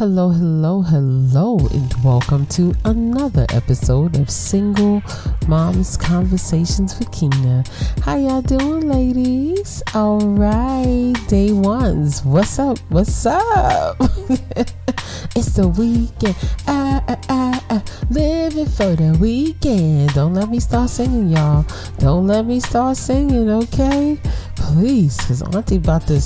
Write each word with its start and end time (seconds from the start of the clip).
Hello, 0.00 0.30
hello, 0.30 0.80
hello, 0.80 1.58
and 1.58 1.94
welcome 2.02 2.46
to 2.46 2.74
another 2.86 3.44
episode 3.50 4.16
of 4.16 4.30
Single 4.30 5.02
Moms 5.46 5.98
Conversations 5.98 6.98
with 6.98 7.12
Keyna. 7.12 7.64
How 8.02 8.16
y'all 8.16 8.40
doing, 8.40 8.88
ladies? 8.88 9.82
All 9.92 10.20
right, 10.20 11.12
day 11.28 11.52
ones. 11.52 12.24
What's 12.24 12.58
up? 12.58 12.78
What's 12.88 13.26
up? 13.26 13.98
it's 15.36 15.54
the 15.54 15.68
weekend. 15.68 16.36
Ah, 16.66 17.02
ah, 17.08 17.18
ah, 17.28 17.64
ah. 17.70 17.82
Living 18.10 18.66
for 18.66 18.96
the 18.96 19.16
weekend. 19.20 20.12
Don't 20.14 20.34
let 20.34 20.48
me 20.48 20.60
start 20.60 20.90
singing, 20.90 21.28
y'all. 21.30 21.64
Don't 21.98 22.26
let 22.26 22.44
me 22.46 22.60
start 22.60 22.96
singing, 22.96 23.50
okay? 23.50 24.18
Please, 24.56 25.16
because 25.16 25.42
Auntie 25.42 25.76
about 25.76 26.06
to 26.06 26.20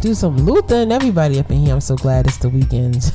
do 0.00 0.14
some 0.14 0.36
Luther 0.38 0.76
and 0.76 0.92
everybody 0.92 1.38
up 1.38 1.50
in 1.50 1.58
here. 1.58 1.74
I'm 1.74 1.80
so 1.80 1.96
glad 1.96 2.26
it's 2.26 2.38
the 2.38 2.48
weekend. 2.48 2.96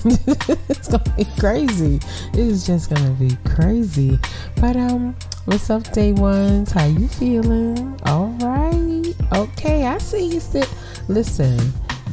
it's 0.70 0.88
gonna 0.88 1.04
be 1.17 1.25
crazy. 1.40 1.99
It's 2.34 2.66
just 2.66 2.90
gonna 2.90 3.12
be 3.12 3.38
crazy. 3.45 4.20
But 4.59 4.76
um, 4.76 5.16
what's 5.45 5.70
up, 5.70 5.91
day 5.91 6.13
ones? 6.13 6.71
How 6.71 6.85
you 6.85 7.07
feeling? 7.07 7.99
All 8.05 8.29
right. 8.40 9.13
Okay, 9.34 9.85
I 9.85 9.98
see 9.98 10.26
you 10.26 10.40
sit. 10.40 10.71
Listen, 11.07 11.59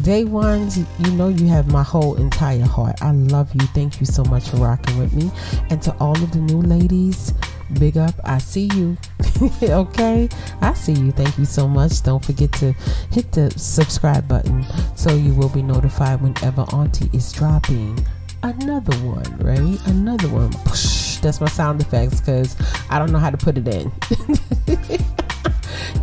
day 0.08 0.24
ones, 0.24 0.78
you 0.78 1.10
know 1.10 1.28
you 1.28 1.46
have 1.48 1.70
my 1.70 1.82
whole 1.82 2.14
entire 2.14 2.64
heart. 2.64 3.02
I 3.02 3.10
love 3.10 3.54
you. 3.54 3.60
Thank 3.74 4.00
you 4.00 4.06
so 4.06 4.24
much 4.24 4.48
for 4.48 4.56
rocking 4.56 4.96
with 4.96 5.12
me. 5.12 5.30
And 5.68 5.82
to 5.82 5.94
all 6.00 6.16
of 6.22 6.32
the 6.32 6.38
new 6.38 6.62
ladies, 6.62 7.34
big 7.78 7.98
up. 7.98 8.14
I 8.24 8.38
see 8.38 8.70
you. 8.74 8.96
okay, 9.62 10.30
I 10.62 10.72
see 10.72 10.94
you. 10.94 11.12
Thank 11.12 11.36
you 11.36 11.44
so 11.44 11.68
much. 11.68 12.02
Don't 12.02 12.24
forget 12.24 12.50
to 12.52 12.72
hit 13.12 13.32
the 13.32 13.50
subscribe 13.58 14.26
button 14.26 14.64
so 14.96 15.14
you 15.14 15.34
will 15.34 15.50
be 15.50 15.60
notified 15.60 16.22
whenever 16.22 16.62
Auntie 16.72 17.10
is 17.12 17.30
dropping 17.30 17.98
another 18.42 18.96
one, 19.04 19.36
right? 19.40 19.78
Another 19.88 20.28
one. 20.28 20.52
That's 21.20 21.38
my 21.38 21.48
sound 21.48 21.83
effects 21.83 22.22
because 22.22 22.56
I 22.88 22.98
don't 22.98 23.12
know 23.12 23.18
how 23.18 23.28
to 23.28 23.36
put 23.36 23.58
it 23.58 23.68
in. 23.68 23.92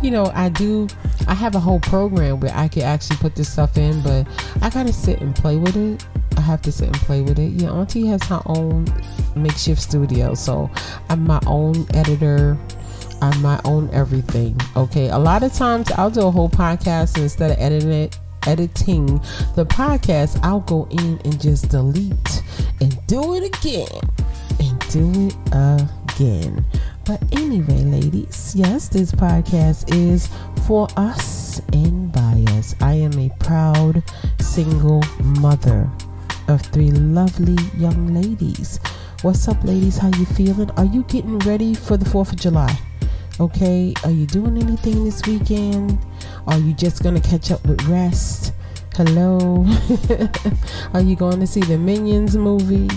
you 0.00 0.12
know, 0.12 0.30
I 0.32 0.48
do. 0.48 0.86
I 1.26 1.34
have 1.34 1.54
a 1.54 1.60
whole 1.60 1.80
program 1.80 2.40
where 2.40 2.52
I 2.54 2.68
can 2.68 2.82
actually 2.82 3.16
put 3.16 3.34
this 3.34 3.52
stuff 3.52 3.76
in, 3.76 4.00
but 4.02 4.26
I 4.62 4.70
gotta 4.70 4.92
sit 4.92 5.20
and 5.20 5.34
play 5.34 5.56
with 5.56 5.76
it. 5.76 6.06
I 6.36 6.40
have 6.40 6.62
to 6.62 6.72
sit 6.72 6.88
and 6.88 6.96
play 6.96 7.22
with 7.22 7.38
it. 7.38 7.52
Yeah, 7.52 7.70
Auntie 7.70 8.06
has 8.06 8.22
her 8.24 8.42
own 8.46 8.86
makeshift 9.34 9.80
studio, 9.80 10.34
so 10.34 10.70
I'm 11.08 11.24
my 11.24 11.40
own 11.46 11.86
editor. 11.94 12.56
I'm 13.22 13.40
my 13.40 13.60
own 13.64 13.88
everything. 13.92 14.60
Okay, 14.76 15.08
a 15.08 15.18
lot 15.18 15.42
of 15.42 15.52
times 15.52 15.90
I'll 15.92 16.10
do 16.10 16.26
a 16.26 16.30
whole 16.30 16.50
podcast 16.50 17.14
and 17.14 17.24
instead 17.24 17.50
of 17.50 17.58
editing 17.58 17.92
it, 17.92 18.18
editing 18.46 19.06
the 19.54 19.66
podcast, 19.66 20.38
I'll 20.42 20.60
go 20.60 20.86
in 20.90 21.20
and 21.24 21.40
just 21.40 21.70
delete 21.70 22.42
and 22.80 23.06
do 23.06 23.34
it 23.34 23.44
again 23.44 24.00
and 24.60 24.78
do 24.90 25.28
it 25.28 25.36
again. 26.14 26.64
But 27.06 27.22
anyway, 27.30 27.84
ladies, 27.84 28.52
yes, 28.56 28.88
this 28.88 29.12
podcast 29.12 29.94
is 29.94 30.28
for 30.66 30.88
us 30.96 31.60
and 31.72 32.10
by 32.10 32.44
us. 32.54 32.74
I 32.80 32.94
am 32.94 33.16
a 33.16 33.30
proud 33.38 34.02
single 34.40 35.04
mother 35.22 35.88
of 36.48 36.62
three 36.62 36.90
lovely 36.90 37.56
young 37.76 38.12
ladies. 38.12 38.80
What's 39.22 39.46
up, 39.46 39.62
ladies? 39.62 39.98
How 39.98 40.08
you 40.18 40.26
feeling? 40.26 40.68
Are 40.72 40.84
you 40.84 41.04
getting 41.04 41.38
ready 41.40 41.74
for 41.74 41.96
the 41.96 42.06
4th 42.06 42.32
of 42.32 42.40
July? 42.40 42.76
Okay, 43.38 43.94
are 44.02 44.10
you 44.10 44.26
doing 44.26 44.58
anything 44.58 45.04
this 45.04 45.24
weekend? 45.28 45.96
Are 46.48 46.58
you 46.58 46.74
just 46.74 47.04
gonna 47.04 47.20
catch 47.20 47.52
up 47.52 47.64
with 47.66 47.84
rest? 47.84 48.52
Hello? 48.96 49.64
are 50.92 51.02
you 51.02 51.14
going 51.14 51.38
to 51.38 51.46
see 51.46 51.60
the 51.60 51.78
Minions 51.78 52.36
movie? 52.36 52.88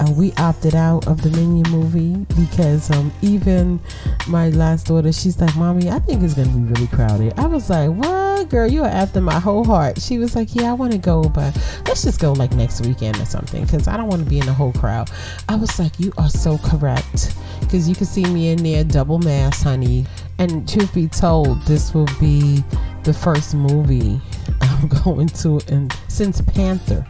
Uh, 0.00 0.12
we 0.12 0.32
opted 0.34 0.74
out 0.74 1.06
of 1.06 1.22
the 1.22 1.30
Minion 1.30 1.68
movie 1.70 2.26
because 2.34 2.90
um, 2.90 3.12
even 3.22 3.80
my 4.28 4.50
last 4.50 4.86
daughter, 4.86 5.12
she's 5.12 5.40
like, 5.40 5.54
"Mommy, 5.56 5.90
I 5.90 5.98
think 5.98 6.22
it's 6.22 6.34
gonna 6.34 6.48
be 6.48 6.72
really 6.72 6.86
crowded." 6.88 7.38
I 7.38 7.46
was 7.46 7.70
like, 7.70 7.90
"What, 7.90 8.48
girl? 8.50 8.70
You 8.70 8.84
are 8.84 8.88
after 8.88 9.20
my 9.20 9.38
whole 9.38 9.64
heart." 9.64 10.00
She 10.00 10.18
was 10.18 10.36
like, 10.36 10.54
"Yeah, 10.54 10.70
I 10.70 10.74
want 10.74 10.92
to 10.92 10.98
go, 10.98 11.22
but 11.22 11.56
let's 11.86 12.02
just 12.02 12.20
go 12.20 12.32
like 12.32 12.52
next 12.52 12.84
weekend 12.86 13.18
or 13.18 13.24
something 13.24 13.64
because 13.64 13.88
I 13.88 13.96
don't 13.96 14.08
want 14.08 14.22
to 14.22 14.28
be 14.28 14.38
in 14.38 14.46
the 14.46 14.52
whole 14.54 14.72
crowd." 14.72 15.10
I 15.48 15.56
was 15.56 15.78
like, 15.78 15.98
"You 15.98 16.12
are 16.18 16.30
so 16.30 16.58
correct," 16.58 17.34
because 17.60 17.88
you 17.88 17.94
can 17.94 18.06
see 18.06 18.24
me 18.24 18.50
in 18.50 18.62
there 18.62 18.84
double 18.84 19.18
mask, 19.18 19.64
honey. 19.64 20.06
And 20.38 20.68
truth 20.68 20.92
be 20.92 21.08
told, 21.08 21.62
this 21.62 21.94
will 21.94 22.08
be 22.20 22.62
the 23.04 23.14
first 23.14 23.54
movie 23.54 24.20
I'm 24.60 24.88
going 24.88 25.28
to, 25.28 25.60
and 25.68 25.90
since 26.08 26.40
Panther 26.42 27.06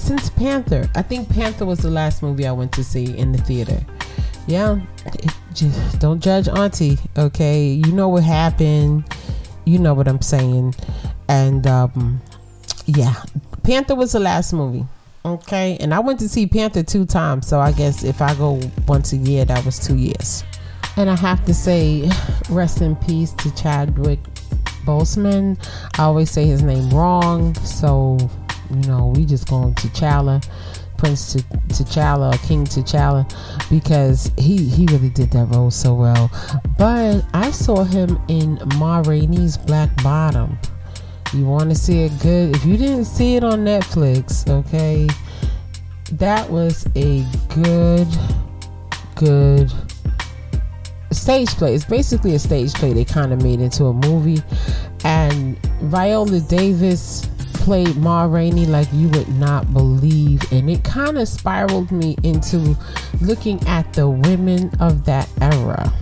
since 0.00 0.30
Panther. 0.30 0.88
I 0.94 1.02
think 1.02 1.28
Panther 1.28 1.66
was 1.66 1.80
the 1.80 1.90
last 1.90 2.22
movie 2.22 2.46
I 2.46 2.52
went 2.52 2.72
to 2.72 2.84
see 2.84 3.16
in 3.16 3.32
the 3.32 3.38
theater. 3.38 3.80
Yeah, 4.46 4.80
just 5.52 6.00
don't 6.00 6.20
judge 6.20 6.48
Auntie. 6.48 6.98
Okay, 7.16 7.64
you 7.64 7.92
know 7.92 8.08
what 8.08 8.22
happened. 8.24 9.04
You 9.66 9.78
know 9.78 9.92
what 9.92 10.08
I'm 10.08 10.22
saying. 10.22 10.74
And 11.28 11.66
um, 11.66 12.20
yeah, 12.86 13.14
Panther 13.62 13.94
was 13.94 14.12
the 14.12 14.20
last 14.20 14.52
movie. 14.52 14.86
Okay, 15.24 15.76
and 15.80 15.92
I 15.92 15.98
went 15.98 16.20
to 16.20 16.28
see 16.28 16.46
Panther 16.46 16.82
two 16.82 17.04
times. 17.04 17.46
So 17.46 17.60
I 17.60 17.72
guess 17.72 18.04
if 18.04 18.22
I 18.22 18.34
go 18.34 18.60
once 18.86 19.12
a 19.12 19.16
year, 19.18 19.44
that 19.44 19.64
was 19.66 19.78
two 19.78 19.96
years. 19.96 20.44
And 20.96 21.10
I 21.10 21.16
have 21.16 21.44
to 21.44 21.54
say, 21.54 22.10
rest 22.48 22.80
in 22.80 22.96
peace 22.96 23.32
to 23.34 23.54
Chadwick 23.54 24.20
Boseman. 24.84 25.58
I 25.98 26.04
always 26.04 26.30
say 26.30 26.46
his 26.46 26.62
name 26.62 26.88
wrong, 26.90 27.54
so 27.56 28.16
you 28.70 28.88
know, 28.88 29.12
we 29.14 29.24
just 29.24 29.48
going 29.48 29.74
to 29.74 29.88
T'Challa, 29.88 30.46
Prince 30.96 31.36
T'Challa, 31.68 32.34
or 32.34 32.46
King 32.46 32.64
T'Challa, 32.64 33.26
because 33.70 34.30
he 34.36 34.68
he 34.68 34.86
really 34.86 35.10
did 35.10 35.30
that 35.32 35.46
role 35.54 35.70
so 35.70 35.94
well. 35.94 36.30
But 36.76 37.24
I 37.34 37.50
saw 37.50 37.84
him 37.84 38.20
in 38.28 38.58
Ma 38.76 39.02
Rainey's 39.06 39.56
Black 39.56 39.90
Bottom. 40.02 40.58
You 41.34 41.44
want 41.44 41.70
to 41.70 41.76
see 41.76 42.04
it 42.04 42.12
good? 42.20 42.56
If 42.56 42.64
you 42.64 42.76
didn't 42.76 43.04
see 43.04 43.36
it 43.36 43.44
on 43.44 43.64
Netflix, 43.64 44.48
okay, 44.48 45.06
that 46.12 46.48
was 46.50 46.86
a 46.96 47.24
good, 47.54 48.08
good 49.14 49.70
stage 51.10 51.48
play. 51.50 51.74
It's 51.74 51.84
basically 51.84 52.34
a 52.34 52.38
stage 52.38 52.72
play 52.74 52.92
they 52.92 53.04
kind 53.04 53.32
of 53.32 53.42
made 53.42 53.60
into 53.60 53.84
a 53.86 53.92
movie. 53.92 54.42
And 55.04 55.58
Viola 55.82 56.40
Davis 56.40 57.28
played 57.58 57.96
Ma 57.96 58.24
Rainey 58.24 58.66
like 58.66 58.88
you 58.92 59.08
would 59.10 59.28
not 59.28 59.72
believe, 59.74 60.40
and 60.52 60.70
it 60.70 60.82
kind 60.84 61.18
of 61.18 61.28
spiraled 61.28 61.90
me 61.90 62.16
into 62.22 62.76
looking 63.20 63.60
at 63.66 63.92
the 63.92 64.08
women 64.08 64.70
of 64.80 65.04
that 65.04 65.28
era. 65.40 65.92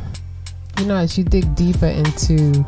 You 0.79 0.87
know, 0.87 0.97
as 0.97 1.19
you 1.19 1.25
dig 1.25 1.55
deeper 1.55 1.87
into 1.87 2.65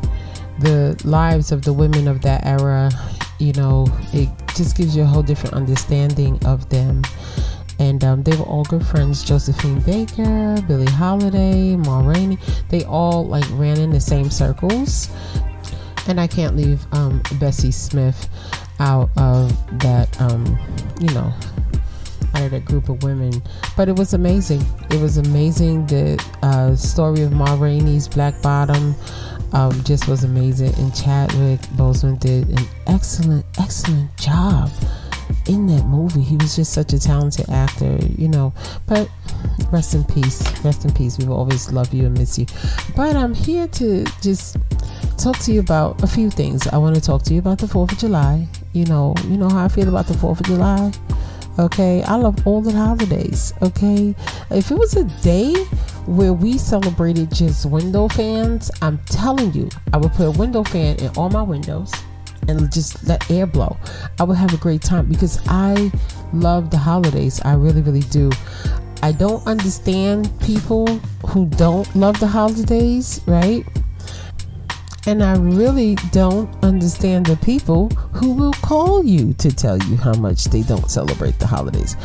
the 0.59 0.99
lives 1.05 1.51
of 1.51 1.63
the 1.63 1.71
women 1.71 2.07
of 2.07 2.21
that 2.23 2.45
era, 2.45 2.91
you 3.39 3.53
know, 3.53 3.87
it 4.11 4.29
just 4.55 4.75
gives 4.75 4.95
you 4.95 5.03
a 5.03 5.05
whole 5.05 5.23
different 5.23 5.55
understanding 5.55 6.43
of 6.45 6.69
them. 6.69 7.03
And 7.79 8.03
um, 8.03 8.23
they 8.23 8.35
were 8.35 8.43
all 8.43 8.65
good 8.65 8.85
friends. 8.85 9.23
Josephine 9.23 9.79
Baker, 9.79 10.61
Billie 10.67 10.85
Holiday, 10.85 11.77
Ma 11.77 12.05
Rainey. 12.05 12.37
They 12.67 12.83
all 12.83 13.25
like 13.25 13.45
ran 13.51 13.79
in 13.79 13.91
the 13.91 14.01
same 14.01 14.29
circles. 14.29 15.09
And 16.07 16.19
I 16.19 16.27
can't 16.27 16.57
leave 16.57 16.85
um, 16.91 17.21
Bessie 17.39 17.71
Smith 17.71 18.27
out 18.79 19.09
of 19.17 19.79
that, 19.79 20.19
um, 20.21 20.57
you 20.99 21.13
know, 21.13 21.33
out 22.35 22.43
of 22.43 22.51
that 22.51 22.65
group 22.65 22.89
of 22.89 23.03
women. 23.03 23.41
But 23.75 23.89
it 23.89 23.95
was 23.95 24.13
amazing. 24.13 24.61
It 24.89 25.01
was 25.01 25.17
amazing. 25.17 25.87
The 25.87 26.23
uh, 26.41 26.75
story 26.75 27.21
of 27.21 27.31
Ma 27.31 27.55
Rainey's 27.55 28.07
Black 28.07 28.41
Bottom 28.41 28.95
um, 29.53 29.83
just 29.83 30.07
was 30.07 30.23
amazing. 30.23 30.73
And 30.75 30.93
Chadwick 30.95 31.59
Boseman 31.75 32.19
did 32.19 32.49
an 32.49 32.65
excellent, 32.87 33.45
excellent 33.59 34.15
job 34.17 34.69
in 35.47 35.67
that 35.67 35.85
movie. 35.85 36.21
He 36.21 36.37
was 36.37 36.55
just 36.55 36.73
such 36.73 36.93
a 36.93 36.99
talented 36.99 37.49
actor, 37.49 37.97
you 38.17 38.27
know. 38.27 38.53
But 38.85 39.09
rest 39.71 39.93
in 39.93 40.03
peace. 40.03 40.41
Rest 40.63 40.85
in 40.85 40.93
peace. 40.93 41.17
We 41.17 41.25
will 41.25 41.37
always 41.37 41.71
love 41.71 41.93
you 41.93 42.05
and 42.05 42.17
miss 42.17 42.37
you. 42.37 42.45
But 42.95 43.15
I'm 43.15 43.33
here 43.33 43.67
to 43.67 44.05
just 44.21 44.57
talk 45.17 45.37
to 45.39 45.51
you 45.51 45.59
about 45.59 46.01
a 46.03 46.07
few 46.07 46.29
things. 46.29 46.67
I 46.67 46.77
want 46.77 46.95
to 46.95 47.01
talk 47.01 47.23
to 47.23 47.33
you 47.33 47.39
about 47.39 47.57
the 47.57 47.67
4th 47.67 47.91
of 47.91 47.97
July. 47.97 48.47
You 48.73 48.85
know, 48.85 49.15
you 49.25 49.37
know 49.37 49.49
how 49.49 49.65
I 49.65 49.67
feel 49.67 49.89
about 49.89 50.07
the 50.07 50.13
4th 50.13 50.41
of 50.41 50.45
July. 50.45 50.91
Okay, 51.57 52.03
I 52.03 52.15
love 52.15 52.47
all 52.47 52.61
the 52.61 52.71
holidays. 52.71 53.53
Okay, 53.61 54.15
if 54.51 54.71
it 54.71 54.77
was 54.77 54.95
a 54.95 55.03
day 55.21 55.53
where 56.05 56.33
we 56.33 56.57
celebrated 56.57 57.33
just 57.33 57.65
window 57.65 58.07
fans, 58.07 58.71
I'm 58.81 58.99
telling 59.07 59.53
you, 59.53 59.69
I 59.91 59.97
would 59.97 60.13
put 60.13 60.27
a 60.27 60.31
window 60.31 60.63
fan 60.63 60.97
in 60.97 61.09
all 61.17 61.29
my 61.29 61.41
windows 61.41 61.91
and 62.47 62.71
just 62.71 63.05
let 63.07 63.29
air 63.29 63.45
blow. 63.45 63.75
I 64.19 64.23
would 64.23 64.37
have 64.37 64.53
a 64.53 64.57
great 64.57 64.81
time 64.81 65.07
because 65.07 65.39
I 65.47 65.91
love 66.31 66.69
the 66.69 66.77
holidays. 66.77 67.41
I 67.43 67.53
really, 67.55 67.81
really 67.81 68.01
do. 68.01 68.31
I 69.01 69.11
don't 69.11 69.45
understand 69.47 70.31
people 70.41 70.87
who 71.27 71.45
don't 71.47 71.93
love 71.95 72.19
the 72.19 72.27
holidays, 72.27 73.21
right? 73.25 73.65
And 75.09 75.23
I 75.23 75.37
really 75.37 75.95
don't 76.11 76.47
understand 76.63 77.25
the 77.25 77.35
people 77.37 77.89
who 78.13 78.31
will 78.31 78.53
call 78.53 79.03
you 79.03 79.33
to 79.39 79.49
tell 79.51 79.75
you 79.75 79.97
how 79.97 80.13
much 80.13 80.43
they 80.43 80.61
don't 80.61 80.87
celebrate 80.87 81.39
the 81.39 81.47
holidays. 81.47 81.95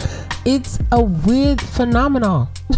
It's 0.46 0.78
a 0.90 1.02
weird 1.04 1.60
phenomenon. 1.60 2.48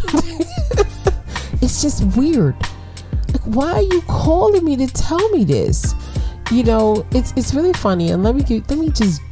it's 1.62 1.80
just 1.80 2.02
weird. 2.16 2.56
Like, 3.28 3.42
why 3.44 3.74
are 3.74 3.82
you 3.82 4.02
calling 4.08 4.64
me 4.64 4.74
to 4.78 4.88
tell 4.88 5.28
me 5.28 5.44
this? 5.44 5.94
You 6.50 6.64
know, 6.64 7.06
it's 7.12 7.32
it's 7.36 7.54
really 7.54 7.74
funny. 7.74 8.10
And 8.10 8.24
let 8.24 8.34
me 8.34 8.42
give, 8.42 8.68
let 8.68 8.80
me 8.80 8.90
just 8.90 9.22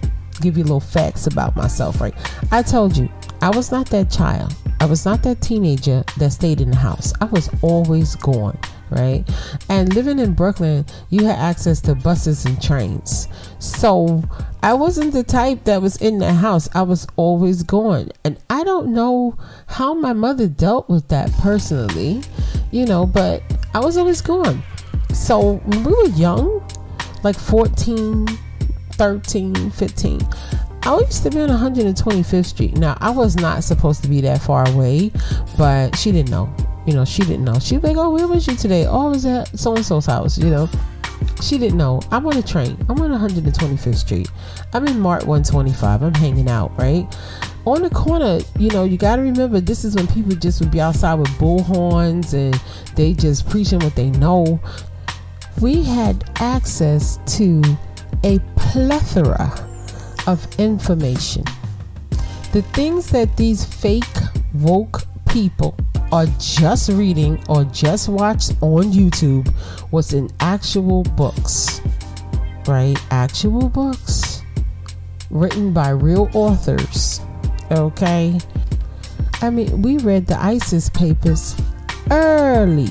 give 0.41 0.57
you 0.57 0.63
little 0.63 0.79
facts 0.79 1.27
about 1.27 1.57
myself. 1.57 2.01
Right, 2.01 2.15
I 2.53 2.63
told 2.63 2.97
you 2.97 3.09
I 3.43 3.51
was 3.51 3.73
not 3.73 3.91
that 3.91 4.13
child. 4.13 4.55
I 4.79 4.85
was 4.85 5.05
not 5.05 5.25
that 5.25 5.41
teenager 5.41 6.05
that 6.19 6.31
stayed 6.31 6.61
in 6.61 6.71
the 6.71 6.77
house. 6.77 7.13
I 7.21 7.25
was 7.25 7.51
always 7.63 8.15
gone 8.15 8.57
right? 8.95 9.25
And 9.69 9.95
living 9.95 10.19
in 10.19 10.35
Brooklyn, 10.35 10.87
you 11.11 11.27
had 11.27 11.39
access 11.39 11.81
to 11.83 11.95
buses 11.95 12.45
and 12.47 12.61
trains. 12.63 13.29
So 13.59 14.23
I 14.63 14.75
wasn't 14.75 15.13
the 15.13 15.23
type 15.23 15.65
that 15.65 15.83
was 15.83 15.97
in 15.97 16.19
the 16.19 16.33
house. 16.33 16.69
I 16.75 16.83
was 16.83 17.07
always 17.17 17.63
gone. 17.63 18.11
And 18.25 18.39
I 18.49 18.65
don't 18.65 18.95
know 18.95 19.37
how 19.67 19.95
my 19.95 20.13
mother 20.13 20.49
dealt 20.49 20.89
with 20.89 21.09
that 21.09 21.33
personally, 21.35 22.23
you 22.71 22.87
know, 22.87 23.07
but 23.07 23.43
I 23.75 23.81
was 23.81 23.97
always 23.97 24.21
gone. 24.21 24.63
So 25.13 25.57
when 25.57 25.85
we 25.85 25.93
were 25.93 26.09
young, 26.17 26.67
like 27.23 27.37
14, 27.37 28.27
13, 28.93 29.71
15, 29.71 30.21
I 30.87 30.99
used 30.99 31.23
to 31.23 31.31
be 31.31 31.41
on 31.41 31.49
125th 31.49 32.45
Street. 32.45 32.77
Now, 32.77 32.99
I 33.01 33.11
was 33.11 33.37
not 33.37 33.65
supposed 33.65 34.03
to 34.03 34.09
be 34.09 34.21
that 34.21 34.43
far 34.43 34.69
away, 34.69 35.13
but 35.57 35.97
she 35.97 36.13
didn't 36.13 36.31
know 36.31 36.55
you 36.87 36.95
know, 36.95 37.05
she 37.05 37.23
didn't 37.23 37.45
know. 37.45 37.59
She 37.59 37.77
was 37.77 37.85
like, 37.85 37.97
"Oh, 37.97 38.11
where 38.11 38.27
was 38.29 38.47
you 38.47 38.57
today? 38.57 38.87
Oh, 38.87 39.07
I 39.07 39.11
was 39.11 39.27
at 39.27 39.59
so 39.59 39.75
and 39.75 39.85
so's 39.85 40.07
house." 40.07 40.39
You 40.39 40.51
know, 40.51 40.69
she 41.43 41.59
didn't 41.59 41.79
know. 41.79 42.01
I'm 42.11 42.27
on 42.27 42.37
a 42.37 42.43
train. 42.43 42.77
I'm 42.89 43.01
on 43.01 43.11
125th 43.11 43.97
Street. 43.97 44.31
I'm 44.73 44.87
in 44.87 45.01
Mart 45.01 45.27
125. 45.27 46.03
I'm 46.03 46.15
hanging 46.15 46.49
out 46.49 46.77
right 46.79 47.07
on 47.65 47.83
the 47.83 47.91
corner. 47.91 48.41
You 48.59 48.71
know, 48.71 48.85
you 48.85 48.97
got 48.99 49.17
to 49.17 49.23
remember 49.23 49.61
this 49.61 49.85
is 49.85 49.95
when 49.95 50.07
people 50.07 50.35
just 50.37 50.61
would 50.61 50.71
be 50.71 50.81
outside 50.81 51.15
with 51.15 51.29
bullhorns 51.31 52.33
and 52.35 52.61
they 52.97 53.13
just 53.13 53.49
preaching 53.49 53.79
what 53.81 53.95
they 53.95 54.11
know. 54.11 54.61
We 55.61 55.83
had 55.83 56.31
access 56.37 57.19
to 57.39 57.63
a 58.25 58.39
plethora 58.57 59.53
of 60.27 60.47
information. 60.59 61.45
The 62.53 62.63
things 62.73 63.11
that 63.11 63.37
these 63.37 63.65
fake 63.65 64.05
woke 64.55 65.03
people 65.29 65.77
are 66.13 66.27
just 66.39 66.89
reading 66.91 67.43
or 67.49 67.65
just 67.65 68.09
watched 68.09 68.53
on 68.61 68.85
YouTube 68.93 69.53
was 69.91 70.13
in 70.13 70.31
actual 70.41 71.03
books, 71.03 71.81
right? 72.67 72.97
Actual 73.11 73.69
books 73.69 74.43
written 75.31 75.73
by 75.73 75.91
real 75.91 76.29
authors, 76.35 77.21
okay? 77.71 78.39
I 79.43 79.51
mean, 79.51 79.83
we 79.83 79.99
read 79.99 80.27
the 80.27 80.41
Isis 80.41 80.89
papers 80.89 81.55
early. 82.11 82.89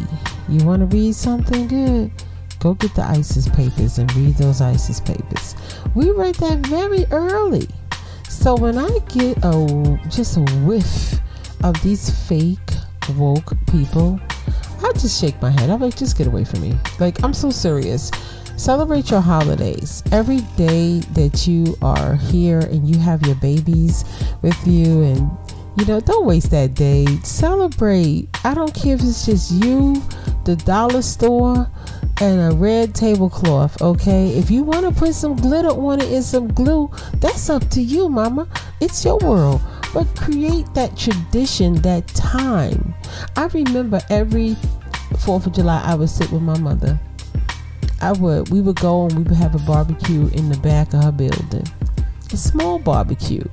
You 0.50 0.66
want 0.66 0.82
to 0.82 0.96
read 0.96 1.16
something 1.16 1.68
good? 1.68 2.12
Go 2.60 2.74
get 2.76 2.94
the 2.96 3.04
Isis 3.04 3.50
papers 3.50 3.98
and 3.98 4.14
read 4.16 4.36
those 4.36 4.62
Isis 4.62 5.00
papers. 5.00 5.56
We 5.96 6.12
read 6.12 6.36
that 6.36 6.66
very 6.68 7.06
early. 7.12 7.68
So 8.30 8.56
when 8.56 8.78
I 8.78 8.90
get 9.10 9.38
a 9.44 10.00
just 10.10 10.38
a 10.38 10.42
whiff 10.66 11.20
of 11.64 11.82
these 11.82 12.10
fake 12.28 12.60
woke 13.10 13.54
people, 13.72 14.20
I 14.84 14.92
just 14.94 15.20
shake 15.20 15.42
my 15.42 15.50
head. 15.50 15.70
I'm 15.70 15.80
like, 15.80 15.96
just 15.96 16.18
get 16.18 16.28
away 16.28 16.44
from 16.44 16.62
me. 16.62 16.74
Like, 17.00 17.24
I'm 17.24 17.34
so 17.34 17.50
serious. 17.50 18.12
Celebrate 18.58 19.10
your 19.10 19.22
holidays. 19.22 20.04
Every 20.12 20.42
day 20.58 21.00
that 21.14 21.48
you 21.48 21.76
are 21.82 22.16
here 22.16 22.60
and 22.60 22.88
you 22.88 23.00
have 23.00 23.26
your 23.26 23.36
babies 23.36 24.06
with 24.42 24.68
you, 24.68 25.04
and 25.04 25.32
you 25.78 25.86
know, 25.86 26.00
don't 26.00 26.26
waste 26.26 26.52
that 26.52 26.76
day. 26.76 27.06
Celebrate. 27.24 28.30
I 28.44 28.54
don't 28.54 28.74
care 28.74 28.96
if 28.96 29.02
it's 29.02 29.26
just 29.26 29.52
you, 29.52 30.04
the 30.46 30.56
dollar 30.56 31.02
store, 31.02 31.70
and 32.22 32.54
a 32.54 32.56
red 32.56 32.94
tablecloth, 32.94 33.82
okay? 33.82 34.30
If 34.38 34.52
you 34.52 34.64
want 34.64 34.86
to 34.86 34.92
put 34.92 35.16
some 35.16 35.36
glitter 35.36 35.70
on 35.70 36.00
it 36.00 36.12
and 36.12 36.24
some 36.24 36.48
glue, 36.48 36.92
that's 37.16 37.50
up 37.50 37.68
to 37.72 37.82
you, 37.82 38.08
mama. 38.08 38.48
It's 38.80 39.04
your 39.04 39.18
world 39.18 39.62
but 39.94 40.06
create 40.16 40.66
that 40.74 40.98
tradition, 40.98 41.76
that 41.82 42.08
time. 42.10 42.94
I 43.36 43.46
remember 43.48 44.02
every 44.10 44.56
4th 45.14 45.46
of 45.46 45.54
July, 45.54 45.82
I 45.86 45.96
would 45.96 46.10
sit 46.10 46.32
with 46.32 46.42
my 46.42 46.58
mother. 46.58 47.00
I 48.02 48.12
would, 48.12 48.50
we 48.50 48.60
would 48.60 48.80
go 48.80 49.06
and 49.06 49.16
we 49.16 49.24
would 49.24 49.38
have 49.38 49.56
a 49.56 49.60
barbecue 49.60 50.28
in 50.34 50.50
the 50.50 50.58
back 50.58 50.94
of 50.94 51.04
her 51.04 51.12
building, 51.12 51.66
a 52.32 52.38
small 52.38 52.80
barbecue 52.80 53.46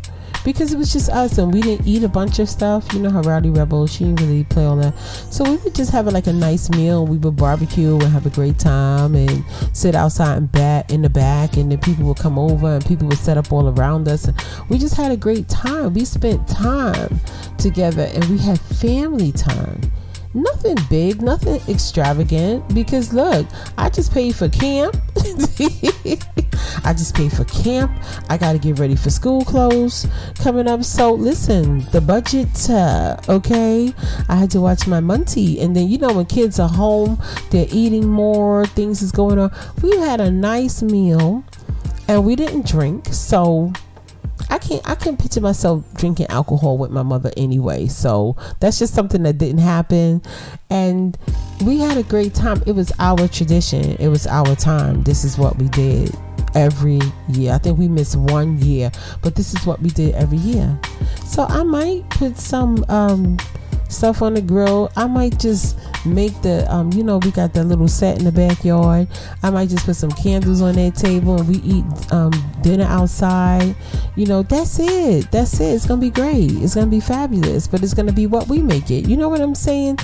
because 0.45 0.73
it 0.73 0.79
was 0.79 0.93
just 0.93 1.09
us 1.11 1.39
and 1.39 1.53
we 1.53 1.61
didn't 1.61 1.87
eat 1.87 2.03
a 2.03 2.09
bunch 2.09 2.39
of 2.39 2.49
stuff. 2.49 2.93
You 2.93 3.01
know 3.01 3.11
how 3.11 3.21
Rowdy 3.21 3.51
Rebel, 3.51 3.87
she 3.87 4.05
didn't 4.05 4.21
really 4.21 4.45
play 4.45 4.65
all 4.65 4.77
that. 4.77 4.97
So 5.31 5.45
we 5.45 5.57
would 5.59 5.75
just 5.75 5.91
have 5.93 6.07
like 6.07 6.27
a 6.27 6.33
nice 6.33 6.71
meal. 6.71 7.07
We 7.07 7.19
would 7.19 7.37
barbecue 7.37 7.95
and 7.95 8.05
have 8.05 8.27
a 8.27 8.31
great 8.31 8.59
time 8.59 9.15
and 9.15 9.45
sit 9.77 9.95
outside 9.95 10.39
and 10.39 10.51
bat 10.51 10.91
in 10.91 11.03
the 11.03 11.11
back 11.11 11.57
and 11.57 11.71
then 11.71 11.79
people 11.79 12.05
would 12.07 12.19
come 12.19 12.39
over 12.39 12.75
and 12.75 12.85
people 12.87 13.09
would 13.09 13.19
set 13.19 13.37
up 13.37 13.53
all 13.53 13.69
around 13.69 14.09
us. 14.09 14.29
We 14.69 14.79
just 14.79 14.97
had 14.97 15.13
a 15.13 15.17
great 15.17 15.49
time. 15.49 15.95
We 15.95 16.05
spent 16.05 16.47
time 16.49 17.21
together 17.59 18.11
and 18.15 18.25
we 18.27 18.39
had 18.39 18.61
family 18.61 19.33
time 19.33 19.81
nothing 20.33 20.77
big, 20.89 21.23
nothing 21.23 21.61
extravagant. 21.69 22.73
Because 22.75 23.13
look, 23.13 23.47
I 23.77 23.91
just 23.91 24.13
paid 24.13 24.35
for 24.35 24.49
camp. 24.49 24.97
I 26.85 26.93
just 26.93 27.15
paid 27.15 27.32
for 27.32 27.44
camp. 27.44 27.91
I 28.29 28.37
got 28.37 28.53
to 28.53 28.59
get 28.59 28.79
ready 28.79 28.97
for 28.97 29.11
school 29.11 29.44
clothes 29.44 30.06
coming 30.37 30.69
up. 30.69 30.85
So 30.85 31.12
listen, 31.12 31.81
the 31.91 32.00
budget, 32.00 32.69
uh, 32.71 33.17
okay. 33.29 33.93
I 34.29 34.37
had 34.37 34.50
to 34.53 34.61
watch 34.61 34.87
my 34.87 35.00
Monty, 35.00 35.61
and 35.61 35.75
then 35.75 35.88
you 35.88 35.99
know 35.99 36.12
when 36.12 36.27
kids 36.27 36.59
are 36.59 36.69
home, 36.69 37.21
they're 37.50 37.67
eating 37.71 38.09
more. 38.09 38.67
Things 38.67 39.03
is 39.03 39.12
going 39.12 39.38
on. 39.38 39.53
We 39.82 39.97
had 39.99 40.21
a 40.21 40.31
nice 40.31 40.82
meal, 40.82 41.44
and 42.09 42.25
we 42.25 42.37
didn't 42.37 42.67
drink. 42.67 43.06
So 43.12 43.73
I 44.49 44.59
can't 44.59 44.88
I 44.88 44.94
can't 44.94 45.19
picture 45.19 45.41
myself 45.41 45.85
drinking 45.94 46.27
alcohol 46.29 46.79
with 46.79 46.91
my 46.91 47.03
mother 47.03 47.31
anyway. 47.37 47.87
So 47.87 48.37
that's 48.61 48.79
just 48.79 48.94
something 48.94 49.23
that 49.25 49.38
didn't 49.38 49.59
happen. 49.61 50.23
And 50.71 51.17
we 51.65 51.79
had 51.79 51.99
a 51.99 52.03
great 52.03 52.35
time. 52.35 52.62
It 52.67 52.73
was 52.73 52.93
our 52.99 53.29
tradition. 53.29 53.97
It 53.97 54.09
was 54.09 54.27
our 54.27 54.56
time. 54.56 55.03
This 55.03 55.25
is 55.25 55.37
what 55.37 55.59
we 55.59 55.69
did 55.69 56.17
every 56.55 57.00
year. 57.29 57.52
I 57.52 57.58
think 57.58 57.79
we 57.79 57.88
missed 57.88 58.17
one 58.17 58.58
year, 58.58 58.91
but 59.23 59.35
this 59.35 59.55
is 59.55 59.67
what 59.67 59.81
we 59.81 59.91
did 59.91 60.14
every 60.14 60.38
year. 60.38 60.79
So 61.25 61.44
I 61.44 61.62
might 61.62 62.08
put 62.10 62.36
some 62.36 62.84
um 62.89 63.39
stuff 63.91 64.22
on 64.22 64.34
the 64.34 64.43
grill. 64.43 64.91
I 64.96 65.06
might 65.06 65.39
just 65.39 65.77
make 66.06 66.41
the 66.43 66.67
um, 66.72 66.93
you 66.93 67.03
know, 67.03 67.19
we 67.19 67.31
got 67.31 67.53
that 67.55 67.65
little 67.65 67.89
set 67.89 68.19
in 68.19 68.25
the 68.25 68.32
backyard. 68.32 69.08
I 69.43 69.51
might 69.51 69.69
just 69.69 69.84
put 69.84 69.96
some 69.96 70.13
candles 70.13 70.63
on 70.63 70.75
that 70.77 70.94
table 70.94 71.39
and 71.39 71.48
we 71.48 71.56
eat 71.56 71.84
um, 72.13 72.32
dinner 72.63 72.84
outside. 72.84 73.75
You 74.17 74.27
know, 74.27 74.43
that's 74.43 74.79
it. 74.79 75.31
That's 75.31 75.60
it. 75.60 75.75
It's 75.75 75.86
gonna 75.86 76.01
be 76.01 76.10
great. 76.10 76.53
It's 76.53 76.75
gonna 76.75 76.86
be 76.86 77.01
fabulous. 77.01 77.67
But 77.67 77.82
it's 77.82 77.94
gonna 77.94 78.13
be 78.13 78.27
what 78.27 78.48
we 78.48 78.63
make 78.63 78.91
it. 78.91 79.08
You 79.08 79.17
know 79.17 79.29
what 79.29 79.41
I'm 79.41 79.55
saying? 79.55 79.98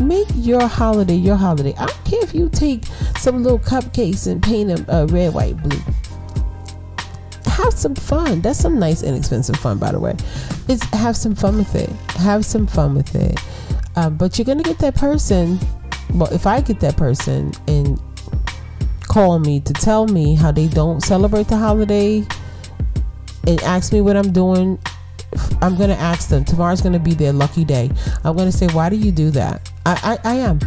Make 0.00 0.28
your 0.34 0.66
holiday 0.66 1.14
your 1.14 1.36
holiday. 1.36 1.74
I 1.78 1.86
don't 1.86 2.04
care 2.04 2.22
if 2.22 2.34
you 2.34 2.48
take 2.48 2.84
some 3.18 3.42
little 3.42 3.58
cupcakes 3.58 4.26
and 4.26 4.42
paint 4.42 4.68
them 4.68 4.86
uh, 4.88 5.06
red, 5.06 5.34
white, 5.34 5.62
blue 5.62 5.80
have 7.54 7.72
some 7.72 7.94
fun. 7.94 8.40
That's 8.40 8.58
some 8.58 8.78
nice, 8.78 9.02
inexpensive 9.02 9.56
fun, 9.56 9.78
by 9.78 9.92
the 9.92 10.00
way. 10.00 10.16
It's 10.68 10.84
have 10.90 11.16
some 11.16 11.34
fun 11.34 11.56
with 11.56 11.74
it. 11.74 11.88
Have 12.20 12.44
some 12.44 12.66
fun 12.66 12.94
with 12.94 13.14
it. 13.14 13.38
Um, 13.96 14.16
but 14.16 14.38
you're 14.38 14.44
gonna 14.44 14.62
get 14.62 14.78
that 14.80 14.94
person. 14.94 15.58
Well, 16.12 16.32
if 16.32 16.46
I 16.46 16.60
get 16.60 16.80
that 16.80 16.96
person 16.96 17.52
and 17.68 18.00
call 19.02 19.38
me 19.38 19.60
to 19.60 19.72
tell 19.72 20.06
me 20.06 20.34
how 20.34 20.50
they 20.50 20.66
don't 20.66 21.00
celebrate 21.00 21.48
the 21.48 21.56
holiday 21.56 22.26
and 23.46 23.62
ask 23.62 23.92
me 23.92 24.00
what 24.00 24.16
I'm 24.16 24.32
doing, 24.32 24.78
I'm 25.62 25.76
gonna 25.76 25.94
ask 25.94 26.28
them. 26.28 26.44
Tomorrow's 26.44 26.80
gonna 26.80 26.98
be 26.98 27.14
their 27.14 27.32
lucky 27.32 27.64
day. 27.64 27.90
I'm 28.24 28.36
gonna 28.36 28.52
say, 28.52 28.66
why 28.68 28.88
do 28.88 28.96
you 28.96 29.12
do 29.12 29.30
that? 29.30 29.70
I, 29.86 30.18
I, 30.24 30.30
I 30.32 30.34
am. 30.36 30.58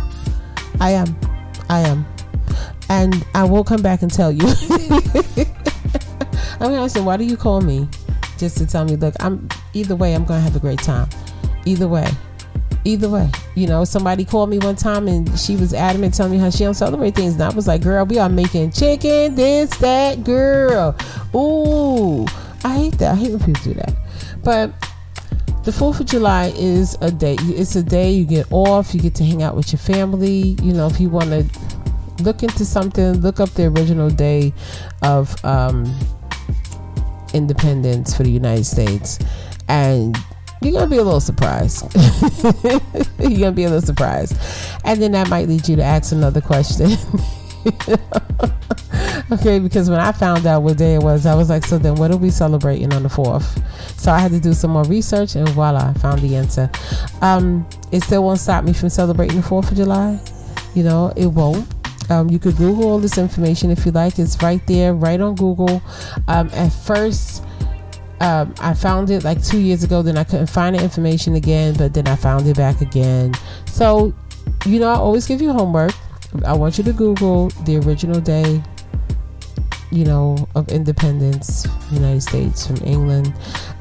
I 0.80 0.92
am. 0.92 1.16
I 1.70 1.80
am. 1.82 2.06
And 2.90 3.26
I 3.34 3.44
will 3.44 3.64
come 3.64 3.82
back 3.82 4.02
and 4.02 4.14
tell 4.14 4.32
you. 4.32 4.42
I'm 6.60 6.72
gonna 6.72 6.90
say, 6.90 7.02
why 7.02 7.18
do 7.18 7.24
you 7.24 7.38
call 7.38 7.62
me? 7.62 7.88
Just 8.38 8.58
to 8.58 8.66
tell 8.66 8.86
me, 8.86 8.96
look, 8.96 9.16
I'm 9.20 9.48
either 9.74 9.96
way, 9.96 10.14
I'm 10.14 10.24
gonna 10.26 10.42
have 10.42 10.56
a 10.56 10.60
great 10.60 10.80
time. 10.80 11.10
Either 11.66 11.88
way. 11.88 12.08
Either 12.86 13.10
way. 13.10 13.30
You 13.56 13.68
know, 13.68 13.84
somebody 13.84 14.24
called 14.24 14.50
me 14.50 14.60
one 14.60 14.76
time 14.76 15.08
and 15.08 15.38
she 15.38 15.56
was 15.56 15.74
adamant 15.74 16.14
telling 16.14 16.32
me 16.32 16.38
how 16.38 16.50
she 16.50 16.64
don't 16.64 16.76
celebrate 16.76 17.16
things. 17.16 17.34
And 17.34 17.44
I 17.44 17.50
was 17.50 17.68
like, 17.68 17.82
girl, 17.82 18.06
we 18.06 18.20
are 18.20 18.30
making 18.30 18.72
chicken, 18.72 19.36
this, 19.36 19.70
that, 19.78 20.24
girl. 20.24 20.96
Ooh. 21.36 22.26
I 22.64 22.78
hate 22.78 22.98
that. 23.00 23.14
I 23.14 23.16
hate 23.16 23.32
when 23.32 23.40
people 23.40 23.64
do 23.64 23.74
that. 23.76 23.94
But 24.44 24.72
the 25.68 25.74
4th 25.74 26.00
of 26.00 26.06
July 26.06 26.54
is 26.56 26.98
a 27.02 27.12
day. 27.12 27.36
It's 27.42 27.76
a 27.76 27.84
day 27.84 28.10
you 28.12 28.24
get 28.24 28.48
off. 28.52 28.96
You 28.96 29.02
get 29.02 29.16
to 29.16 29.26
hang 29.26 29.44
out 29.44 29.54
with 29.54 29.74
your 29.74 29.80
family. 29.80 30.56
You 30.64 30.72
know, 30.72 30.88
if 30.88 30.98
you 30.98 31.10
want 31.10 31.32
to 31.32 31.46
look 32.24 32.42
into 32.42 32.64
something. 32.64 33.20
Look 33.20 33.42
up 33.42 33.50
the 33.50 33.66
original 33.66 34.10
day 34.10 34.54
of 35.04 35.36
um, 35.44 35.94
independence 37.34 38.16
for 38.16 38.24
the 38.24 38.32
United 38.32 38.64
States, 38.64 39.20
and 39.68 40.18
you're 40.62 40.72
gonna 40.72 40.88
be 40.88 41.00
a 41.00 41.04
little 41.04 41.20
surprised. 41.20 41.94
you're 43.20 43.38
gonna 43.38 43.52
be 43.52 43.66
a 43.66 43.70
little 43.70 43.82
surprised, 43.82 44.38
and 44.86 45.02
then 45.02 45.12
that 45.12 45.30
might 45.30 45.50
lead 45.50 45.68
you 45.68 45.76
to 45.76 45.84
ask 45.84 46.14
another 46.14 46.40
question. 46.40 46.92
okay, 49.32 49.60
because 49.60 49.90
when 49.90 50.00
I 50.00 50.12
found 50.12 50.46
out 50.46 50.64
what 50.64 50.78
day 50.78 50.96
it 50.96 51.04
was, 51.04 51.26
I 51.26 51.36
was 51.36 51.50
like, 51.50 51.66
so 51.66 51.78
then 51.78 51.96
what 51.96 52.12
are 52.12 52.18
we 52.18 52.30
celebrating 52.30 52.94
on 52.94 53.04
the 53.04 53.10
4th? 53.10 53.64
So 54.00 54.12
I 54.12 54.20
had 54.20 54.32
to 54.32 54.40
do 54.40 54.54
some 54.54 54.72
more 54.72 54.84
research 54.84 55.36
and 55.36 55.48
voila, 55.50 55.90
I 55.90 55.94
found 55.94 56.22
the 56.22 56.36
answer. 56.36 56.70
Um, 57.22 57.68
it 57.92 58.04
still 58.04 58.24
won't 58.24 58.40
stop 58.40 58.64
me 58.64 58.74
from 58.74 58.90
celebrating 58.90 59.42
the 59.42 59.48
4th 59.48 59.72
of 59.72 59.78
July. 59.78 60.20
You 60.74 60.84
know, 60.84 61.14
it 61.16 61.28
won't. 61.28 61.68
Um, 62.10 62.30
you 62.30 62.40
could 62.40 62.56
Google 62.56 62.86
all 62.86 63.00
this 63.00 63.18
information 63.18 63.70
if 63.70 63.86
you 63.86 63.92
like. 63.92 64.18
It's 64.18 64.42
right 64.42 64.66
there, 64.68 64.94
right 64.94 65.20
on 65.20 65.36
Google. 65.36 65.82
Um, 66.28 66.50
at 66.54 66.70
first, 66.70 67.44
um, 68.22 68.54
I 68.60 68.74
found 68.74 69.10
it 69.10 69.24
like 69.24 69.44
two 69.44 69.60
years 69.60 69.84
ago. 69.84 70.02
Then 70.02 70.18
I 70.18 70.24
couldn't 70.24 70.48
find 70.48 70.76
the 70.76 70.84
information 70.84 71.36
again, 71.36 71.76
but 71.78 71.94
then 71.94 72.08
I 72.08 72.16
found 72.16 72.48
it 72.48 72.56
back 72.56 72.82
again. 72.82 73.34
So, 73.66 74.14
you 74.66 74.80
know, 74.80 74.88
I 74.88 74.96
always 74.96 75.28
give 75.28 75.42
you 75.42 75.52
homework. 75.52 75.92
I 76.46 76.54
want 76.54 76.78
you 76.78 76.84
to 76.86 76.94
Google 76.94 77.50
the 77.66 77.78
original 77.78 78.20
day, 78.20 78.62
you 79.92 80.06
know, 80.06 80.48
of 80.56 80.70
independence, 80.70 81.68
United 81.92 82.22
States 82.22 82.68
from 82.68 82.78
England, 82.78 83.34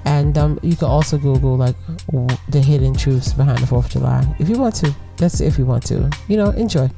and 0.05 0.37
um, 0.39 0.59
you 0.63 0.77
can 0.77 0.89
also 0.89 1.19
Google 1.19 1.57
like 1.57 1.77
the 2.49 2.61
hidden 2.61 2.95
truths 2.95 3.33
behind 3.33 3.59
the 3.59 3.67
Fourth 3.67 3.87
of 3.87 3.93
July 3.93 4.37
if 4.39 4.49
you 4.49 4.59
want 4.59 4.75
to. 4.77 4.95
That's 5.17 5.41
if 5.41 5.59
you 5.59 5.67
want 5.67 5.85
to. 5.87 6.11
You 6.29 6.37
know, 6.37 6.51
enjoy 6.51 6.91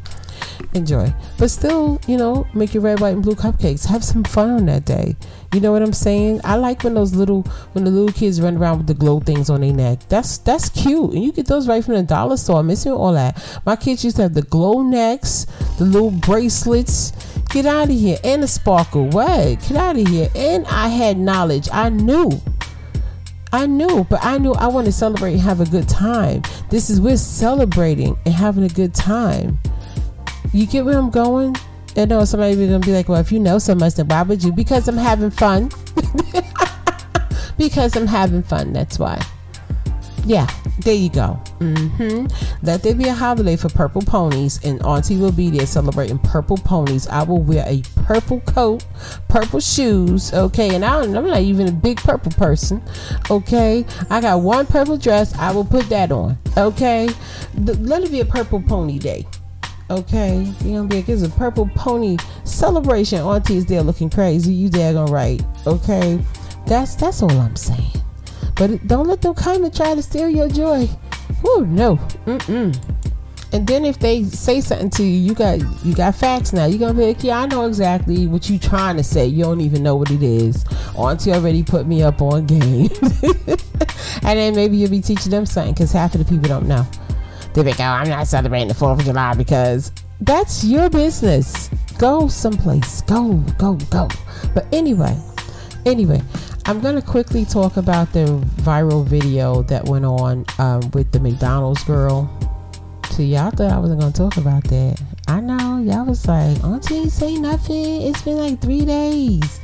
enjoy. 0.75 1.13
But 1.39 1.51
still, 1.51 2.01
you 2.07 2.17
know, 2.17 2.47
make 2.55 2.75
your 2.75 2.83
red, 2.83 3.01
white, 3.01 3.15
and 3.15 3.23
blue 3.23 3.35
cupcakes. 3.35 3.87
Have 3.87 4.05
some 4.05 4.25
fun 4.25 4.51
on 4.51 4.67
that 4.67 4.85
day. 4.85 5.17
You 5.53 5.61
know 5.61 5.73
what 5.73 5.83
I'm 5.83 5.93
saying? 5.93 6.41
I 6.45 6.57
like 6.57 6.85
when 6.85 6.95
those 6.95 7.15
little 7.15 7.43
when 7.73 7.85
the 7.85 7.91
little 7.91 8.13
kids 8.13 8.41
run 8.41 8.57
around 8.57 8.79
with 8.79 8.87
the 8.87 8.95
glow 8.95 9.21
things 9.21 9.49
on 9.51 9.63
their 9.63 9.73
neck. 9.73 10.01
That's 10.09 10.39
that's 10.39 10.69
cute. 10.69 11.13
And 11.13 11.23
you 11.23 11.33
get 11.33 11.47
those 11.47 11.69
right 11.69 11.85
from 11.85 11.95
the 11.95 12.03
dollar 12.03 12.37
store. 12.37 12.61
I'm 12.61 12.67
missing 12.67 12.93
all 12.93 13.13
that. 13.13 13.61
My 13.65 13.77
kids 13.77 14.05
used 14.05 14.17
to 14.17 14.23
have 14.23 14.35
the 14.35 14.43
glow 14.43 14.83
necks, 14.83 15.47
the 15.79 15.85
little 15.85 16.11
bracelets. 16.11 17.13
Get 17.51 17.67
out 17.67 17.91
of 17.91 17.95
here. 17.95 18.19
And 18.25 18.43
the 18.43 18.49
sparkle. 18.49 19.07
What? 19.09 19.61
Get 19.61 19.73
out 19.73 19.99
of 19.99 20.07
here. 20.07 20.29
And 20.35 20.67
I 20.67 20.89
had 20.89 21.19
knowledge. 21.19 21.69
I 21.73 21.89
knew. 21.89 22.41
I 23.53 23.67
knew, 23.67 24.05
but 24.11 24.23
I 24.23 24.37
knew 24.37 24.53
I 24.53 24.67
want 24.67 24.87
to 24.87 24.93
celebrate 24.93 25.33
and 25.33 25.41
have 25.41 25.61
a 25.61 25.65
good 25.65 25.89
time. 25.89 26.43
This 26.69 26.91
is 26.91 27.01
we're 27.01 27.17
celebrating 27.17 28.17
and 28.27 28.35
having 28.35 28.65
a 28.65 28.69
good 28.69 28.95
time. 28.95 29.59
You 30.53 30.67
get 30.67 30.85
where 30.85 30.99
I'm 30.99 31.11
going? 31.11 31.57
I 31.97 32.05
know 32.05 32.25
somebody 32.25 32.57
be 32.57 32.67
gonna 32.67 32.81
be 32.81 32.93
like, 32.93 33.09
well, 33.09 33.21
if 33.21 33.33
you 33.33 33.39
know 33.39 33.59
so 33.59 33.75
much, 33.75 33.95
then 33.95 34.07
why 34.09 34.23
would 34.23 34.45
you? 34.45 34.53
Because 34.53 34.87
I'm 34.87 34.99
having 34.99 35.31
fun. 35.31 35.71
because 37.59 37.97
I'm 37.97 38.07
having 38.07 38.43
fun. 38.43 38.73
That's 38.73 38.99
why. 38.99 39.21
Yeah, 40.25 40.47
there 40.81 40.95
you 40.95 41.11
go. 41.11 41.41
Mm-hmm. 41.59 42.27
Let 42.63 42.83
there 42.83 42.95
be 42.95 43.09
a 43.09 43.15
holiday 43.15 43.57
for 43.57 43.69
purple 43.69 44.03
ponies, 44.03 44.61
and 44.65 44.83
Auntie 44.83 45.17
will 45.17 45.33
be 45.33 45.51
there 45.51 45.67
celebrating 45.67 46.19
purple 46.19 46.57
ponies. 46.57 47.07
I 47.09 47.23
will 47.25 47.43
wear 47.43 47.65
a 47.67 47.83
purple 48.05 48.41
coat, 48.41 48.85
purple 49.29 49.61
shoes. 49.61 50.33
Okay, 50.33 50.75
and 50.75 50.85
I, 50.85 51.03
I'm 51.03 51.13
not 51.13 51.41
even 51.41 51.69
a 51.69 51.73
big 51.73 51.99
purple 51.99 52.33
person. 52.33 52.83
Okay, 53.31 53.85
I 54.11 54.21
got 54.21 54.41
one 54.41 54.67
purple 54.67 54.97
dress. 54.97 55.35
I 55.37 55.53
will 55.53 55.65
put 55.65 55.89
that 55.89 56.13
on. 56.13 56.39
Okay, 56.57 57.09
let 57.57 58.03
it 58.03 58.11
be 58.11 58.21
a 58.21 58.25
purple 58.25 58.63
pony 58.63 58.99
day. 58.99 59.27
Okay, 59.91 60.53
you 60.65 60.85
be 60.87 60.97
like, 60.97 61.09
it's 61.09 61.23
a 61.23 61.31
purple 61.31 61.69
pony 61.75 62.19
celebration. 62.45 63.21
Auntie's 63.21 63.65
there 63.65 63.83
looking 63.83 64.11
crazy. 64.11 64.53
You 64.53 64.69
daggone 64.69 65.11
right. 65.11 65.43
Okay, 65.67 66.21
that's 66.67 66.95
that's 66.95 67.23
all 67.23 67.31
I'm 67.31 67.57
saying. 67.57 67.93
But 68.59 68.87
don't 68.87 69.07
let 69.07 69.23
them 69.23 69.35
come 69.35 69.65
and 69.65 69.75
try 69.75 69.95
to 69.95 70.03
steal 70.03 70.29
your 70.29 70.49
joy. 70.49 70.89
Oh 71.47 71.65
no. 71.69 71.97
Mm-mm. 72.27 72.77
And 73.53 73.67
then 73.67 73.87
if 73.87 73.99
they 73.99 74.25
say 74.25 74.61
something 74.61 74.91
to 74.91 75.03
you, 75.03 75.29
you 75.29 75.35
got 75.35 75.61
you 75.85 75.95
got 75.95 76.15
facts 76.15 76.53
now. 76.53 76.67
You're 76.67 76.81
gonna 76.81 76.95
be 76.95 77.07
like, 77.07 77.25
yeah, 77.25 77.41
I 77.41 77.47
know 77.47 77.67
exactly 77.67 78.27
what 78.27 78.51
you 78.51 78.59
trying 78.59 78.97
to 78.97 79.05
say. 79.05 79.27
You 79.27 79.45
don't 79.45 79.61
even 79.63 79.83
know 79.83 79.97
what 79.97 80.11
it 80.11 80.23
is. 80.23 80.65
Auntie 80.97 81.33
already 81.33 81.63
put 81.63 81.87
me 81.87 82.03
up 82.03 82.21
on 82.21 82.47
game. 82.47 82.91
and 84.23 84.39
then 84.39 84.55
maybe 84.55 84.77
you'll 84.77 84.91
be 84.91 85.01
teaching 85.01 85.31
them 85.31 85.47
something 85.47 85.73
because 85.73 85.93
half 85.93 86.15
of 86.15 86.19
the 86.19 86.27
people 86.27 86.49
don't 86.49 86.67
know 86.67 86.87
They 87.55 87.63
be 87.63 87.71
like, 87.71 87.81
oh, 87.81 87.85
I'm 87.85 88.09
not 88.09 88.27
celebrating 88.27 88.69
the 88.69 88.75
4th 88.75 88.99
of 88.99 89.05
July 89.07 89.35
because 89.35 89.93
that's 90.21 90.65
your 90.65 90.91
business. 90.91 91.71
Go 91.99 92.29
someplace. 92.29 93.03
Go, 93.03 93.35
go, 93.57 93.75
go. 93.91 94.09
But 94.53 94.67
anyway, 94.73 95.17
anyway, 95.87 96.21
I'm 96.69 96.81
going 96.81 96.97
to 96.97 97.03
quickly 97.03 97.47
talk 97.47 97.79
about 97.79 98.13
the 98.13 98.27
viral 98.57 99.03
video 99.03 99.63
that 99.63 99.87
went 99.87 100.05
on 100.05 100.45
um, 100.59 100.91
with 100.91 101.11
the 101.13 101.19
McDonald's 101.19 101.83
girl. 101.85 102.31
So 103.09 103.23
y'all 103.23 103.51
thought 103.51 103.73
I 103.73 103.79
wasn't 103.79 104.01
going 104.01 104.13
to 104.13 104.19
talk 104.19 104.37
about 104.37 104.65
that. 104.65 105.01
I 105.29 105.41
know. 105.41 105.79
Y'all 105.79 106.05
was 106.05 106.29
like, 106.29 106.63
Auntie, 106.63 107.09
say 107.09 107.37
nothing. 107.37 108.03
It's 108.03 108.21
been 108.21 108.37
like 108.37 108.61
three 108.61 108.85
days. 108.85 109.61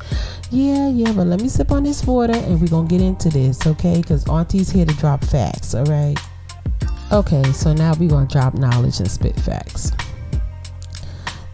Yeah, 0.51 0.89
yeah, 0.89 1.13
but 1.13 1.27
let 1.27 1.43
me 1.43 1.51
sip 1.51 1.73
on 1.73 1.83
this 1.83 2.07
water 2.07 2.33
and 2.33 2.59
we're 2.59 2.69
going 2.69 2.89
to 2.89 2.91
get 2.91 3.03
into 3.03 3.29
this, 3.29 3.67
okay? 3.67 4.01
Because 4.01 4.27
Auntie's 4.27 4.71
here 4.71 4.87
to 4.87 4.95
drop 4.95 5.23
facts, 5.23 5.75
all 5.75 5.85
right? 5.85 6.17
Okay, 7.13 7.43
so 7.53 7.75
now 7.75 7.93
we're 8.01 8.09
going 8.09 8.29
to 8.29 8.33
drop 8.33 8.55
knowledge 8.55 9.01
and 9.01 9.11
spit 9.11 9.39
facts. 9.39 9.93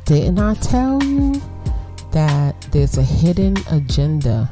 Didn't 0.04 0.38
I 0.38 0.54
tell 0.54 1.02
you 1.02 1.42
that 2.12 2.54
there's 2.70 2.98
a 2.98 3.02
hidden 3.02 3.56
agenda 3.68 4.48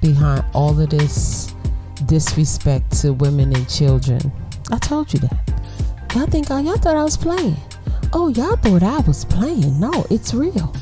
behind 0.00 0.44
all 0.54 0.78
of 0.78 0.90
this 0.90 1.54
disrespect 2.06 2.90
to 3.00 3.12
women 3.12 3.54
and 3.54 3.68
children? 3.68 4.32
I 4.70 4.78
told 4.78 5.12
you 5.12 5.20
that. 5.20 5.38
Y'all 6.14 6.26
think 6.26 6.50
oh, 6.50 6.58
y'all 6.58 6.76
thought 6.76 6.96
I 6.96 7.02
was 7.02 7.16
playing. 7.16 7.56
Oh, 8.12 8.28
y'all 8.28 8.56
thought 8.56 8.82
I 8.82 9.00
was 9.00 9.24
playing. 9.24 9.78
No, 9.78 10.06
it's 10.10 10.32
real. 10.32 10.74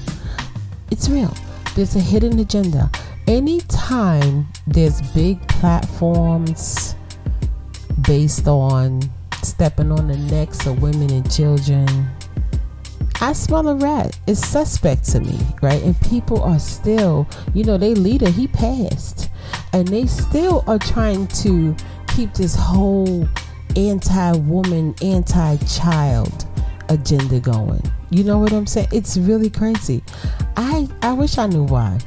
It's 0.90 1.08
real. 1.08 1.34
There's 1.74 1.96
a 1.96 2.00
hidden 2.00 2.38
agenda. 2.38 2.90
Anytime 3.26 4.46
there's 4.66 5.02
big 5.12 5.46
platforms 5.48 6.94
based 8.06 8.46
on 8.46 9.02
stepping 9.42 9.90
on 9.90 10.08
the 10.08 10.16
necks 10.16 10.66
of 10.66 10.80
women 10.80 11.10
and 11.10 11.30
children. 11.30 11.86
I 13.20 13.32
smell 13.32 13.68
a 13.68 13.74
rat. 13.74 14.18
It's 14.26 14.46
suspect 14.46 15.04
to 15.12 15.20
me, 15.20 15.38
right? 15.62 15.82
And 15.82 15.98
people 16.02 16.42
are 16.42 16.58
still, 16.58 17.26
you 17.54 17.64
know, 17.64 17.78
they 17.78 17.94
leader, 17.94 18.28
he 18.28 18.46
passed. 18.46 19.30
And 19.72 19.88
they 19.88 20.06
still 20.06 20.64
are 20.66 20.78
trying 20.78 21.26
to 21.28 21.74
keep 22.08 22.34
this 22.34 22.54
whole 22.54 23.26
anti 23.74 24.32
woman, 24.32 24.94
anti 25.02 25.56
child 25.58 26.46
agenda 26.88 27.40
going. 27.40 27.82
You 28.10 28.24
know 28.24 28.38
what 28.38 28.52
I'm 28.52 28.66
saying? 28.66 28.88
It's 28.92 29.16
really 29.16 29.50
crazy. 29.50 30.02
I 30.56 30.88
I 31.02 31.12
wish 31.12 31.38
I 31.38 31.46
knew 31.46 31.64
why. 31.64 31.98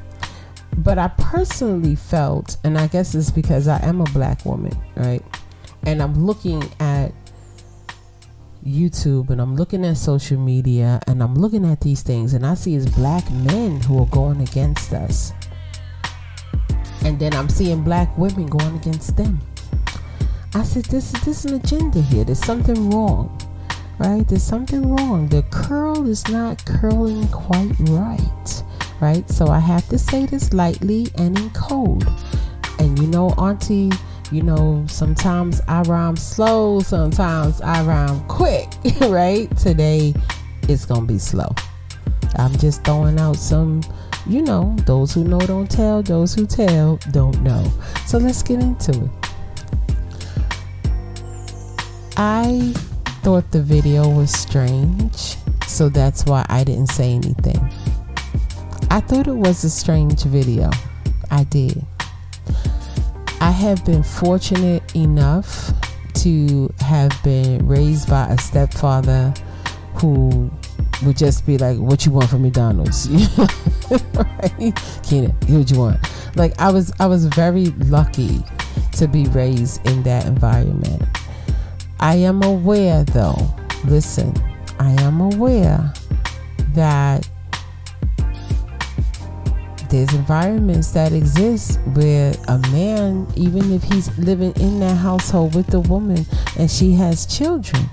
But 0.78 0.98
I 0.98 1.10
personally 1.18 1.96
felt, 1.96 2.58
and 2.63 2.78
I 2.78 2.88
guess 2.88 3.13
it's 3.13 3.32
because 3.32 3.68
I 3.68 3.84
am 3.86 4.00
a 4.00 4.06
black 4.06 4.46
woman, 4.46 4.72
right? 4.96 5.24
And 5.84 6.01
I'm 6.01 6.25
looking 6.25 6.63
at 6.80 7.12
YouTube 8.66 9.30
and 9.30 9.42
I'm 9.42 9.56
looking 9.56 9.86
at 9.86 9.98
social 9.98 10.39
media 10.39 11.00
and 11.08 11.24
I'm 11.24 11.36
looking 11.36 11.66
at 11.66 11.82
these 11.82 12.01
things 12.01 12.34
and 12.34 12.46
I 12.46 12.54
see 12.54 12.75
it's 12.75 12.89
black 12.92 13.30
men 13.32 13.80
who 13.82 14.01
are 14.01 14.08
going 14.08 14.42
against 14.42 14.94
us. 14.94 15.34
And 17.04 17.18
then 17.20 17.34
I'm 17.34 17.50
seeing 17.50 17.84
black 17.84 18.16
women 18.18 18.48
going 18.48 18.75
against 18.75 19.16
them. 19.16 19.39
I 20.54 20.63
said, 20.63 20.86
this 20.86 21.13
is 21.13 21.22
this 21.22 21.46
is 21.46 21.51
an 21.51 21.62
agenda 21.62 22.01
here. 22.01 22.24
There's 22.24 22.44
something 22.44 22.89
wrong. 22.89 23.39
Right? 23.98 24.28
There's 24.28 24.44
something 24.44 24.96
wrong. 24.96 25.28
The 25.28 25.44
curl 25.51 26.08
is 26.08 26.28
not 26.30 26.63
curling 26.66 27.28
quite 27.30 27.74
right. 27.89 28.63
Right? 29.00 29.30
So 29.30 29.48
I 29.48 29.60
have 29.60 29.88
to 29.89 29.98
say 29.98 30.25
this 30.25 30.54
lightly 30.54 31.08
and 31.18 31.38
in 31.38 31.50
code. 31.51 32.08
And 32.80 32.98
you 32.98 33.08
know, 33.08 33.30
Auntie 33.32 33.92
you 34.31 34.43
know, 34.43 34.86
sometimes 34.88 35.62
I 35.67 35.81
rhyme 35.83 36.15
slow, 36.15 36.81
sometimes 36.81 37.62
I 37.62 37.83
rhyme 37.83 38.19
quick, 38.27 38.67
right? 39.01 39.50
Today 39.57 40.13
it's 40.67 40.86
gonna 40.86 41.05
be 41.05 41.17
slow. 41.17 41.53
I'm 42.36 42.55
just 42.57 42.83
throwing 42.83 43.19
out 43.19 43.38
some, 43.38 43.81
you 44.27 44.43
know, 44.43 44.75
those 44.86 45.13
who 45.13 45.24
know 45.24 45.39
don't 45.39 45.69
tell, 45.69 46.03
those 46.03 46.36
who 46.36 46.45
tell 46.45 46.98
don't 47.12 47.41
know. 47.41 47.71
So 48.05 48.19
let's 48.19 48.43
get 48.43 48.62
into 48.62 48.91
it. 48.91 49.09
I 52.17 52.74
thought 53.24 53.50
the 53.51 53.63
video 53.63 54.07
was 54.09 54.31
strange, 54.31 55.38
so 55.67 55.89
that's 55.89 56.25
why 56.25 56.45
I 56.50 56.63
didn't 56.63 56.88
say 56.88 57.13
anything. 57.13 57.59
I 58.91 59.00
thought 59.00 59.27
it 59.27 59.36
was 59.36 59.63
a 59.63 59.69
strange 59.69 60.24
video. 60.24 60.69
I 61.31 61.45
did. 61.45 61.86
I 63.41 63.51
have 63.51 63.86
been 63.86 64.03
fortunate 64.03 64.96
enough 64.96 65.72
to 66.15 66.74
have 66.81 67.12
been 67.24 67.65
raised 67.67 68.10
by 68.10 68.27
a 68.27 68.38
stepfather 68.38 69.34
who 69.96 70.51
would 71.05 71.17
just 71.17 71.46
be 71.46 71.58
like, 71.58 71.77
"What 71.77 72.05
you 72.05 72.12
want 72.12 72.29
from 72.29 72.41
McDonald's?" 72.41 73.10
right? 73.89 74.74
What 75.48 75.72
you 75.72 75.79
want? 75.79 76.00
Like 76.36 76.60
I 76.60 76.72
was, 76.72 76.91
I 77.00 77.08
was 77.08 77.25
very 77.25 77.67
lucky 77.88 78.43
to 78.93 79.08
be 79.08 79.25
raised 79.27 79.86
in 79.88 80.03
that 80.03 80.25
environment. 80.25 81.03
I 82.00 82.15
am 82.15 82.43
aware, 82.43 83.03
though. 83.03 83.38
Listen, 83.86 84.34
I 84.79 84.91
am 85.01 85.22
aware 85.22 85.93
that 86.74 87.27
there's 89.89 90.13
environments 90.13 90.91
that 90.91 91.13
exist 91.13 91.79
where 91.93 92.34
a 92.48 92.58
man, 92.69 93.27
even 93.36 93.72
if 93.74 93.84
he's 93.84 94.15
living 94.19 94.53
in 94.58 94.79
that 94.79 94.96
household 94.96 95.55
with 95.55 95.67
the 95.67 95.79
woman 95.79 96.25
and 96.58 96.69
she 96.69 96.93
has 96.93 97.25
children, 97.25 97.89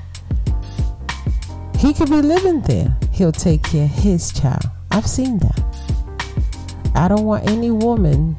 he 1.78 1.94
could 1.94 2.10
be 2.10 2.22
living 2.22 2.60
there. 2.62 2.96
He'll 3.12 3.32
take 3.32 3.62
care 3.62 3.84
of 3.84 3.90
his 3.90 4.30
child. 4.32 4.64
I've 4.90 5.06
seen 5.06 5.38
that. 5.38 5.60
I 6.94 7.08
don't 7.08 7.24
want 7.24 7.48
any 7.48 7.70
woman 7.70 8.36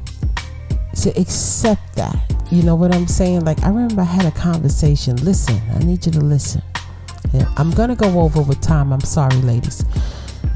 to 1.02 1.10
accept 1.20 1.94
that. 1.96 2.16
You 2.50 2.62
know 2.62 2.74
what 2.74 2.94
I'm 2.94 3.06
saying? 3.06 3.44
Like, 3.44 3.62
I 3.62 3.68
remember 3.68 4.02
I 4.02 4.04
had 4.04 4.26
a 4.26 4.36
conversation. 4.36 5.16
Listen, 5.16 5.60
I 5.74 5.78
need 5.80 6.06
you 6.06 6.12
to 6.12 6.20
listen. 6.20 6.62
I'm 7.56 7.70
going 7.72 7.90
to 7.90 7.94
go 7.94 8.20
over 8.20 8.40
with 8.40 8.60
time. 8.60 8.92
I'm 8.92 9.00
sorry, 9.00 9.36
ladies. 9.36 9.84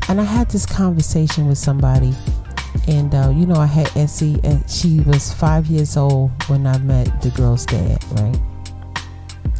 And 0.08 0.20
I 0.20 0.24
had 0.24 0.50
this 0.50 0.66
conversation 0.66 1.48
with 1.48 1.58
somebody. 1.58 2.14
And, 2.88 3.14
uh, 3.14 3.32
you 3.34 3.46
know, 3.46 3.56
I 3.56 3.66
had 3.66 3.94
Essie, 3.96 4.40
and 4.42 4.68
she 4.68 5.00
was 5.00 5.32
five 5.32 5.66
years 5.66 5.96
old 5.96 6.30
when 6.48 6.66
I 6.66 6.78
met 6.78 7.22
the 7.22 7.30
girl's 7.30 7.64
dad, 7.64 8.02
right? 8.12 8.36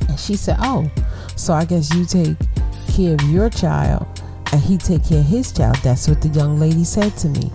And 0.09 0.19
she 0.19 0.37
said, 0.37 0.57
Oh, 0.61 0.91
so 1.37 1.55
I 1.55 1.64
guess 1.64 1.95
you 1.95 2.05
take 2.05 2.37
care 2.88 3.14
of 3.14 3.23
your 3.31 3.49
child 3.49 4.07
and 4.52 4.61
he 4.61 4.76
take 4.76 5.05
care 5.09 5.21
of 5.21 5.26
his 5.26 5.52
child. 5.52 5.76
That's 5.76 6.09
what 6.09 6.21
the 6.21 6.29
young 6.29 6.59
lady 6.59 6.85
said 6.85 7.17
to 7.19 7.29
me. 7.29 7.50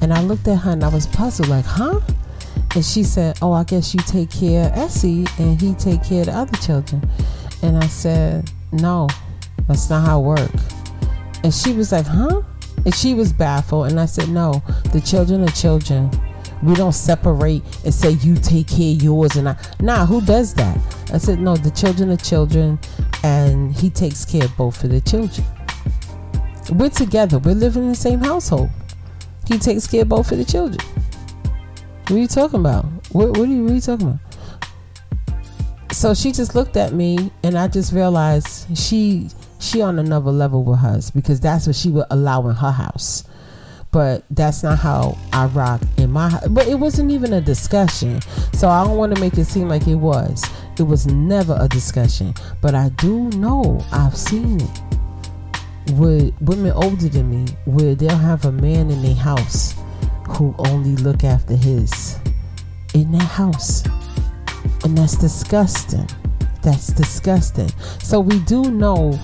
And 0.00 0.12
I 0.12 0.22
looked 0.22 0.46
at 0.46 0.58
her 0.58 0.70
and 0.72 0.84
I 0.84 0.88
was 0.88 1.06
puzzled, 1.06 1.48
like, 1.48 1.64
huh? 1.64 2.00
And 2.74 2.84
she 2.84 3.02
said, 3.02 3.38
Oh, 3.42 3.52
I 3.52 3.64
guess 3.64 3.94
you 3.94 4.00
take 4.00 4.30
care 4.30 4.66
of 4.66 4.78
Essie 4.78 5.26
and 5.38 5.60
he 5.60 5.74
take 5.74 6.04
care 6.04 6.20
of 6.20 6.26
the 6.26 6.36
other 6.36 6.56
children. 6.58 7.08
And 7.62 7.76
I 7.76 7.86
said, 7.86 8.50
No, 8.72 9.08
that's 9.66 9.90
not 9.90 10.06
how 10.06 10.20
it 10.20 10.24
works. 10.24 10.74
And 11.42 11.52
she 11.52 11.72
was 11.72 11.92
like, 11.92 12.06
Huh? 12.06 12.42
And 12.88 12.94
she 12.94 13.12
was 13.12 13.34
baffled. 13.34 13.88
And 13.88 14.00
I 14.00 14.06
said, 14.06 14.30
No, 14.30 14.62
the 14.94 15.00
children 15.02 15.42
are 15.42 15.52
children. 15.52 16.10
We 16.62 16.74
don't 16.74 16.94
separate 16.94 17.62
and 17.84 17.92
say 17.92 18.12
you 18.12 18.34
take 18.34 18.68
care 18.68 18.94
of 18.94 19.02
yours 19.02 19.36
and 19.36 19.50
I 19.50 19.58
nah, 19.78 20.06
who 20.06 20.22
does 20.22 20.54
that? 20.54 20.78
I 21.12 21.18
said, 21.18 21.38
No, 21.38 21.54
the 21.54 21.70
children 21.70 22.10
are 22.10 22.16
children 22.16 22.78
and 23.22 23.74
he 23.76 23.90
takes 23.90 24.24
care 24.24 24.46
of 24.46 24.56
both 24.56 24.82
of 24.84 24.88
the 24.88 25.02
children. 25.02 25.46
We're 26.70 26.88
together, 26.88 27.38
we're 27.38 27.54
living 27.54 27.82
in 27.82 27.90
the 27.90 27.94
same 27.94 28.20
household. 28.20 28.70
He 29.46 29.58
takes 29.58 29.86
care 29.86 30.00
of 30.00 30.08
both 30.08 30.32
of 30.32 30.38
the 30.38 30.46
children. 30.46 30.80
What 32.04 32.12
are 32.12 32.18
you 32.18 32.26
talking 32.26 32.60
about? 32.60 32.86
What, 33.12 33.36
what, 33.36 33.40
are, 33.40 33.46
you, 33.48 33.64
what 33.64 33.72
are 33.72 33.74
you 33.74 33.80
talking 33.82 34.18
about? 34.18 35.94
So 35.94 36.14
she 36.14 36.32
just 36.32 36.54
looked 36.54 36.78
at 36.78 36.94
me, 36.94 37.30
and 37.42 37.58
I 37.58 37.68
just 37.68 37.92
realized 37.92 38.78
she 38.78 39.28
she 39.58 39.80
on 39.82 39.98
another 39.98 40.30
level 40.30 40.62
with 40.62 40.78
hers 40.80 41.10
because 41.10 41.40
that's 41.40 41.66
what 41.66 41.76
she 41.76 41.90
would 41.90 42.06
allow 42.10 42.46
in 42.48 42.56
her 42.56 42.70
house. 42.70 43.24
But 43.90 44.24
that's 44.30 44.62
not 44.62 44.78
how 44.78 45.16
I 45.32 45.46
rock 45.46 45.80
in 45.96 46.10
my 46.10 46.28
house. 46.28 46.46
But 46.48 46.68
it 46.68 46.74
wasn't 46.74 47.10
even 47.10 47.32
a 47.32 47.40
discussion. 47.40 48.20
So 48.52 48.68
I 48.68 48.84
don't 48.84 48.98
want 48.98 49.14
to 49.14 49.20
make 49.20 49.38
it 49.38 49.46
seem 49.46 49.68
like 49.68 49.86
it 49.86 49.94
was. 49.94 50.44
It 50.78 50.82
was 50.82 51.06
never 51.06 51.56
a 51.58 51.68
discussion. 51.68 52.34
But 52.60 52.74
I 52.74 52.90
do 52.90 53.30
know 53.30 53.82
I've 53.90 54.16
seen 54.16 54.60
it 54.60 54.80
with 55.92 56.34
women 56.42 56.72
older 56.72 57.08
than 57.08 57.30
me 57.30 57.50
where 57.64 57.94
they'll 57.94 58.14
have 58.16 58.44
a 58.44 58.52
man 58.52 58.90
in 58.90 59.02
their 59.02 59.14
house 59.14 59.74
who 60.28 60.54
only 60.58 60.94
look 60.96 61.24
after 61.24 61.56
his 61.56 62.18
in 62.94 63.10
that 63.12 63.22
house. 63.22 63.84
And 64.84 64.96
that's 64.96 65.16
disgusting. 65.16 66.08
That's 66.62 66.88
disgusting. 66.88 67.70
So 68.02 68.20
we 68.20 68.40
do 68.40 68.70
know 68.70 69.18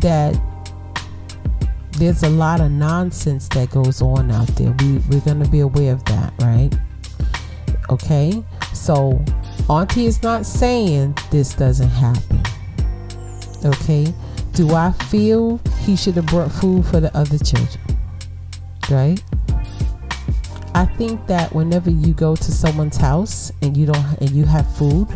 that 0.00 0.40
there's 1.92 2.22
a 2.22 2.28
lot 2.28 2.60
of 2.60 2.70
nonsense 2.70 3.48
that 3.48 3.70
goes 3.70 4.00
on 4.00 4.30
out 4.30 4.46
there. 4.48 4.72
We, 4.80 4.98
we're 5.08 5.20
going 5.20 5.42
to 5.42 5.50
be 5.50 5.60
aware 5.60 5.92
of 5.92 6.04
that, 6.04 6.32
right? 6.40 6.70
Okay? 7.90 8.42
So, 8.72 9.22
Auntie 9.68 10.06
is 10.06 10.22
not 10.22 10.46
saying 10.46 11.16
this 11.30 11.54
doesn't 11.54 11.88
happen. 11.88 12.40
Okay? 13.64 14.12
Do 14.52 14.74
I 14.74 14.92
feel 14.92 15.60
he 15.80 15.96
should 15.96 16.14
have 16.14 16.26
brought 16.26 16.50
food 16.52 16.86
for 16.86 17.00
the 17.00 17.16
other 17.16 17.38
children? 17.38 17.98
Right? 18.90 19.22
I 20.74 20.86
think 20.86 21.26
that 21.26 21.52
whenever 21.52 21.90
you 21.90 22.14
go 22.14 22.36
to 22.36 22.52
someone's 22.52 22.96
house 22.96 23.50
and 23.62 23.76
you 23.76 23.86
don't 23.86 24.20
and 24.20 24.30
you 24.30 24.44
have 24.44 24.72
food 24.76 25.08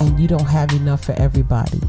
and 0.00 0.18
you 0.18 0.26
don't 0.26 0.46
have 0.46 0.72
enough 0.72 1.04
for 1.04 1.12
everybody, 1.12 1.80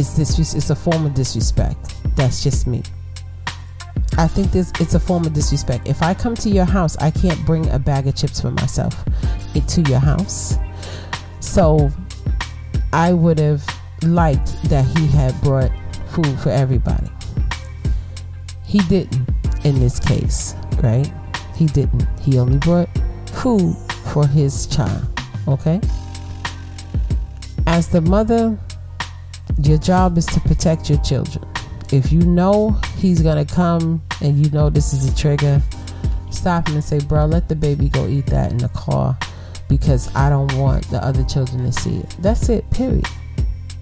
it's 0.00 0.14
this 0.16 0.54
it's 0.54 0.70
a 0.70 0.74
form 0.74 1.04
of 1.04 1.14
disrespect. 1.14 1.94
That's 2.16 2.42
just 2.42 2.66
me. 2.66 2.82
I 4.16 4.26
think 4.26 4.50
this 4.50 4.72
it's 4.80 4.94
a 4.94 5.00
form 5.00 5.26
of 5.26 5.34
disrespect. 5.34 5.86
If 5.86 6.02
I 6.02 6.14
come 6.14 6.34
to 6.36 6.48
your 6.48 6.64
house, 6.64 6.96
I 6.96 7.10
can't 7.10 7.44
bring 7.44 7.68
a 7.68 7.78
bag 7.78 8.06
of 8.06 8.16
chips 8.16 8.40
for 8.40 8.50
myself 8.50 9.04
into 9.54 9.82
your 9.82 9.98
house. 9.98 10.56
So 11.40 11.90
I 12.92 13.12
would 13.12 13.38
have 13.38 13.62
liked 14.02 14.62
that 14.70 14.86
he 14.96 15.06
had 15.08 15.38
brought 15.42 15.70
food 16.08 16.38
for 16.40 16.48
everybody. 16.48 17.10
He 18.64 18.78
didn't 18.80 19.28
in 19.64 19.78
this 19.80 20.00
case, 20.00 20.54
right? 20.82 21.12
He 21.54 21.66
didn't. 21.66 22.06
He 22.20 22.38
only 22.38 22.58
brought 22.58 22.88
food 23.26 23.76
for 24.12 24.26
his 24.26 24.66
child. 24.66 25.06
Okay? 25.46 25.80
As 27.66 27.88
the 27.88 28.00
mother, 28.00 28.58
your 29.66 29.78
job 29.78 30.16
is 30.18 30.26
to 30.26 30.40
protect 30.40 30.88
your 30.88 31.00
children. 31.00 31.44
If 31.92 32.12
you 32.12 32.20
know 32.20 32.70
he's 32.96 33.20
gonna 33.20 33.44
come 33.44 34.02
and 34.20 34.38
you 34.38 34.50
know 34.52 34.70
this 34.70 34.92
is 34.92 35.12
a 35.12 35.16
trigger, 35.16 35.60
stop 36.30 36.68
him 36.68 36.76
and 36.76 36.84
say, 36.84 37.00
Bro, 37.00 37.26
let 37.26 37.48
the 37.48 37.56
baby 37.56 37.88
go 37.88 38.06
eat 38.06 38.26
that 38.26 38.52
in 38.52 38.58
the 38.58 38.68
car 38.70 39.18
because 39.68 40.14
I 40.14 40.30
don't 40.30 40.52
want 40.56 40.88
the 40.90 41.02
other 41.04 41.24
children 41.24 41.64
to 41.64 41.72
see 41.72 41.98
it. 41.98 42.16
That's 42.20 42.48
it, 42.48 42.68
period. 42.70 43.06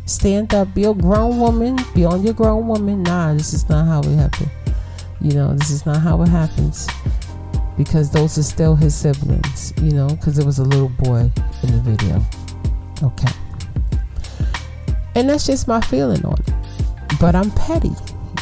Stand 0.06 0.54
up, 0.54 0.74
be 0.74 0.84
a 0.84 0.94
grown 0.94 1.38
woman, 1.38 1.78
be 1.94 2.04
on 2.04 2.22
your 2.22 2.34
grown 2.34 2.66
woman. 2.66 3.02
Nah, 3.02 3.34
this 3.34 3.52
is 3.52 3.68
not 3.68 3.86
how 3.86 4.00
it 4.00 4.16
happened. 4.16 4.50
You 5.20 5.32
know, 5.32 5.54
this 5.54 5.70
is 5.70 5.84
not 5.84 6.00
how 6.00 6.22
it 6.22 6.28
happens 6.28 6.88
because 7.76 8.10
those 8.10 8.38
are 8.38 8.42
still 8.42 8.74
his 8.74 8.94
siblings, 8.94 9.72
you 9.82 9.92
know, 9.92 10.08
because 10.08 10.36
there 10.36 10.46
was 10.46 10.58
a 10.58 10.64
little 10.64 10.88
boy 10.88 11.30
in 11.62 11.72
the 11.72 11.80
video. 11.82 12.22
Okay. 13.02 13.32
And 15.18 15.28
that's 15.28 15.44
just 15.44 15.66
my 15.66 15.80
feeling 15.80 16.24
on 16.24 16.34
it. 16.34 17.18
But 17.20 17.34
I'm 17.34 17.50
petty. 17.50 17.90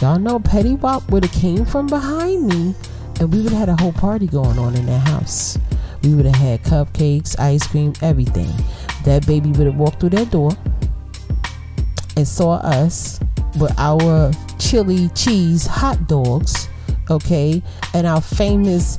Y'all 0.03 0.19
know 0.19 0.39
Petty 0.39 0.75
Wop 0.75 1.11
would 1.11 1.25
have 1.25 1.33
came 1.33 1.65
from 1.65 1.87
behind 1.87 2.49
me 2.49 2.75
and 3.19 3.33
we 3.33 3.41
would 3.41 3.53
have 3.53 3.61
had 3.61 3.69
a 3.71 3.81
whole 3.81 3.95
party 3.95 4.27
going 4.27 4.59
on 4.59 4.75
in 4.75 4.85
that 4.85 5.09
house. 5.09 5.59
We 6.03 6.15
would 6.15 6.27
have 6.27 6.35
had 6.35 6.63
cupcakes, 6.65 7.41
ice 7.41 7.67
cream, 7.67 7.95
everything. 8.03 8.53
That 9.05 9.27
baby 9.27 9.53
would 9.53 9.67
have 9.67 9.77
walked 9.77 10.01
through 10.01 10.11
that 10.11 10.31
door 10.31 10.51
and 12.15 12.29
saw 12.29 12.57
us 12.57 13.21
with 13.59 13.73
our 13.79 14.31
chili 14.59 15.09
cheese 15.15 15.67
hot 15.67 16.07
dogs, 16.07 16.69
okay, 17.09 17.63
and 17.95 18.07
our 18.07 18.21
famous 18.21 18.99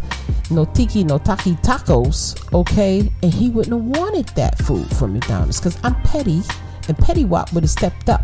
Notiki 0.49 1.03
Notaki 1.03 1.61
tacos, 1.61 2.51
okay, 2.53 3.11
and 3.21 3.31
he 3.31 3.51
wouldn't 3.51 3.79
have 3.79 4.01
wanted 4.01 4.25
that 4.29 4.57
food 4.57 4.89
from 4.95 5.13
McDonald's 5.13 5.59
because 5.59 5.77
I'm 5.83 5.93
petty, 6.01 6.41
and 6.87 6.97
Petty 6.97 7.25
Wop 7.25 7.53
would 7.53 7.63
have 7.63 7.69
stepped 7.69 8.09
up 8.09 8.23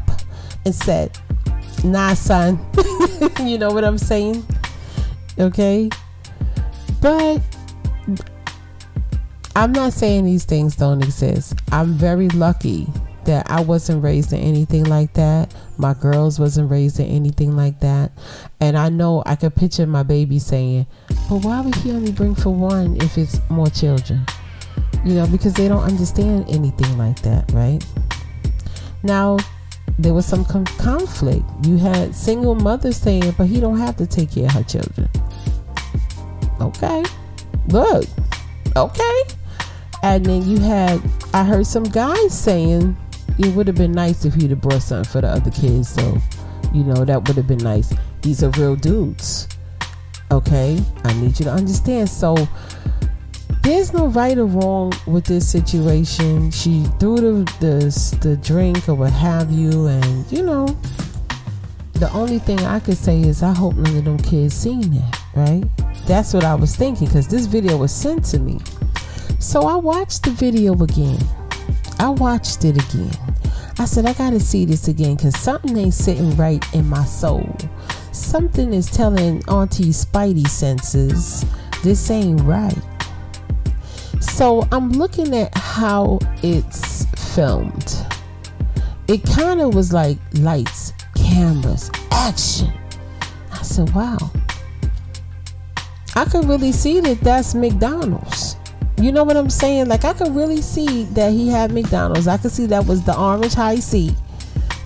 and 0.66 0.74
said, 0.74 1.18
Nah, 1.84 2.14
son, 2.14 2.60
you 3.42 3.58
know 3.58 3.72
what 3.72 3.84
I'm 3.84 3.98
saying, 3.98 4.46
okay, 5.40 5.90
but. 7.02 7.42
I'm 9.56 9.72
not 9.72 9.94
saying 9.94 10.26
these 10.26 10.46
things 10.46 10.76
don't 10.76 11.04
exist. 11.04 11.54
I'm 11.72 11.94
very 11.94 12.28
lucky 12.30 12.88
that 13.26 13.50
I 13.50 13.62
wasn't 13.62 14.04
raised 14.04 14.34
in 14.34 14.40
anything 14.40 14.86
like 14.86 15.14
that. 15.14 15.54
My 15.78 15.94
girls 15.94 16.40
wasn't 16.40 16.72
raised 16.72 17.00
in 17.00 17.06
anything 17.08 17.56
like 17.56 17.80
that. 17.80 18.12
And 18.60 18.78
I 18.78 18.90
know 18.90 19.24
I 19.26 19.36
could 19.36 19.56
picture 19.56 19.86
my 19.86 20.04
baby 20.04 20.40
saying, 20.40 20.88
But 21.30 21.44
why 21.44 21.62
would 21.62 21.76
he 21.76 21.92
only 21.92 22.12
bring 22.12 22.36
for 22.36 22.54
one 22.54 22.98
if 23.02 23.18
it's 23.18 23.40
more 23.50 23.68
children? 23.68 24.26
You 25.04 25.16
know, 25.16 25.28
because 25.28 25.54
they 25.54 25.68
don't 25.68 25.84
understand 25.84 26.46
anything 26.50 26.98
like 26.98 27.22
that, 27.22 27.52
right? 27.52 27.84
Now, 29.04 29.38
there 30.00 30.14
was 30.14 30.26
some 30.26 30.46
conflict. 30.46 31.46
You 31.64 31.78
had 31.78 32.16
single 32.16 32.56
mothers 32.56 32.98
saying, 32.98 33.36
But 33.38 33.48
he 33.48 33.60
don't 33.60 33.78
have 33.78 33.98
to 33.98 34.08
take 34.08 34.32
care 34.32 34.46
of 34.46 34.52
her 34.52 34.64
children. 34.64 35.10
Okay. 36.60 37.04
Look. 37.68 38.06
Okay. 38.76 39.22
And 40.02 40.26
then 40.26 40.48
you 40.48 40.60
had, 40.60 41.02
I 41.34 41.44
heard 41.44 41.66
some 41.66 41.84
guys 41.84 42.38
saying, 42.38 42.98
it 43.40 43.54
would 43.56 43.68
have 43.68 43.76
been 43.76 43.94
nice 43.94 44.26
if 44.26 44.34
he'd 44.34 44.50
have 44.50 44.62
brought 44.62 44.82
something 44.82 45.10
for 45.10 45.22
the 45.22 45.28
other 45.28 45.52
kids. 45.52 45.90
So, 45.90 46.18
you 46.74 46.84
know, 46.84 47.06
that 47.06 47.28
would 47.28 47.38
have 47.38 47.48
been 47.48 47.60
nice. 47.60 47.94
These 48.22 48.44
are 48.44 48.50
real 48.52 48.76
dudes. 48.76 49.48
Okay, 50.32 50.80
I 51.04 51.14
need 51.14 51.40
you 51.40 51.46
to 51.46 51.52
understand. 51.52 52.10
So, 52.10 52.36
there's 53.64 53.94
no 53.94 54.08
right 54.08 54.38
or 54.38 54.46
wrong 54.46 54.92
with 55.08 55.26
this 55.26 55.50
situation. 55.50 56.52
She 56.52 56.84
threw 57.00 57.16
the, 57.16 57.54
the 57.60 58.18
the 58.22 58.38
drink 58.38 58.88
or 58.90 58.96
what 58.96 59.14
have 59.14 59.52
you, 59.52 59.88
and 59.88 60.32
you 60.32 60.44
know, 60.44 60.68
the 61.94 62.12
only 62.12 62.40
thing 62.40 62.60
I 62.60 62.80
could 62.80 62.98
say 62.98 63.22
is 63.22 63.42
I 63.42 63.54
hope 63.54 63.76
none 63.76 63.98
of 63.98 64.06
them 64.06 64.18
kids 64.18 64.54
seen 64.54 64.92
that. 64.92 65.20
Right? 65.36 65.64
That's 66.06 66.34
what 66.34 66.44
I 66.44 66.56
was 66.56 66.76
thinking 66.76 67.08
because 67.08 67.28
this 67.28 67.46
video 67.46 67.78
was 67.78 67.94
sent 67.94 68.26
to 68.26 68.40
me. 68.40 68.60
So 69.40 69.62
I 69.62 69.76
watched 69.76 70.24
the 70.24 70.32
video 70.32 70.74
again. 70.74 71.20
I 72.00 72.10
watched 72.10 72.66
it 72.66 72.78
again. 72.78 73.12
I 73.80 73.86
said 73.86 74.06
I 74.06 74.14
gotta 74.14 74.40
see 74.40 74.66
this 74.66 74.88
again 74.90 75.16
because 75.16 75.40
something 75.40 75.76
ain't 75.78 75.94
sitting 75.94 76.36
right 76.36 76.64
in 76.74 76.88
my 76.88 77.06
soul. 77.06 77.56
Something 78.12 78.74
is 78.74 78.92
telling 78.92 79.44
Auntie 79.48 79.86
Spidey 79.86 80.48
senses 80.48 81.46
this 81.84 82.10
ain't 82.12 82.40
right. 82.42 82.78
So 84.24 84.68
I'm 84.72 84.90
looking 84.92 85.36
at 85.36 85.56
how 85.56 86.18
it's 86.42 87.06
filmed. 87.36 87.96
It 89.08 89.24
kind 89.24 89.62
of 89.62 89.76
was 89.76 89.92
like 89.92 90.18
lights, 90.40 90.94
cameras, 91.16 91.92
action. 92.10 92.74
I 93.52 93.62
said, 93.62 93.94
wow. 93.94 94.18
I 96.16 96.26
could 96.26 96.46
really 96.46 96.72
see 96.72 97.00
that 97.02 97.20
that's 97.22 97.54
McDonald's. 97.54 98.56
You 98.98 99.12
know 99.12 99.24
what 99.24 99.36
I'm 99.36 99.50
saying? 99.50 99.88
Like 99.88 100.06
I 100.06 100.14
could 100.14 100.34
really 100.34 100.62
see 100.62 101.04
that 101.14 101.32
he 101.32 101.50
had 101.50 101.72
McDonald's. 101.72 102.28
I 102.28 102.38
could 102.38 102.52
see 102.52 102.66
that 102.68 102.86
was 102.86 103.04
the 103.04 103.18
orange 103.18 103.54
Hi-C. 103.54 104.16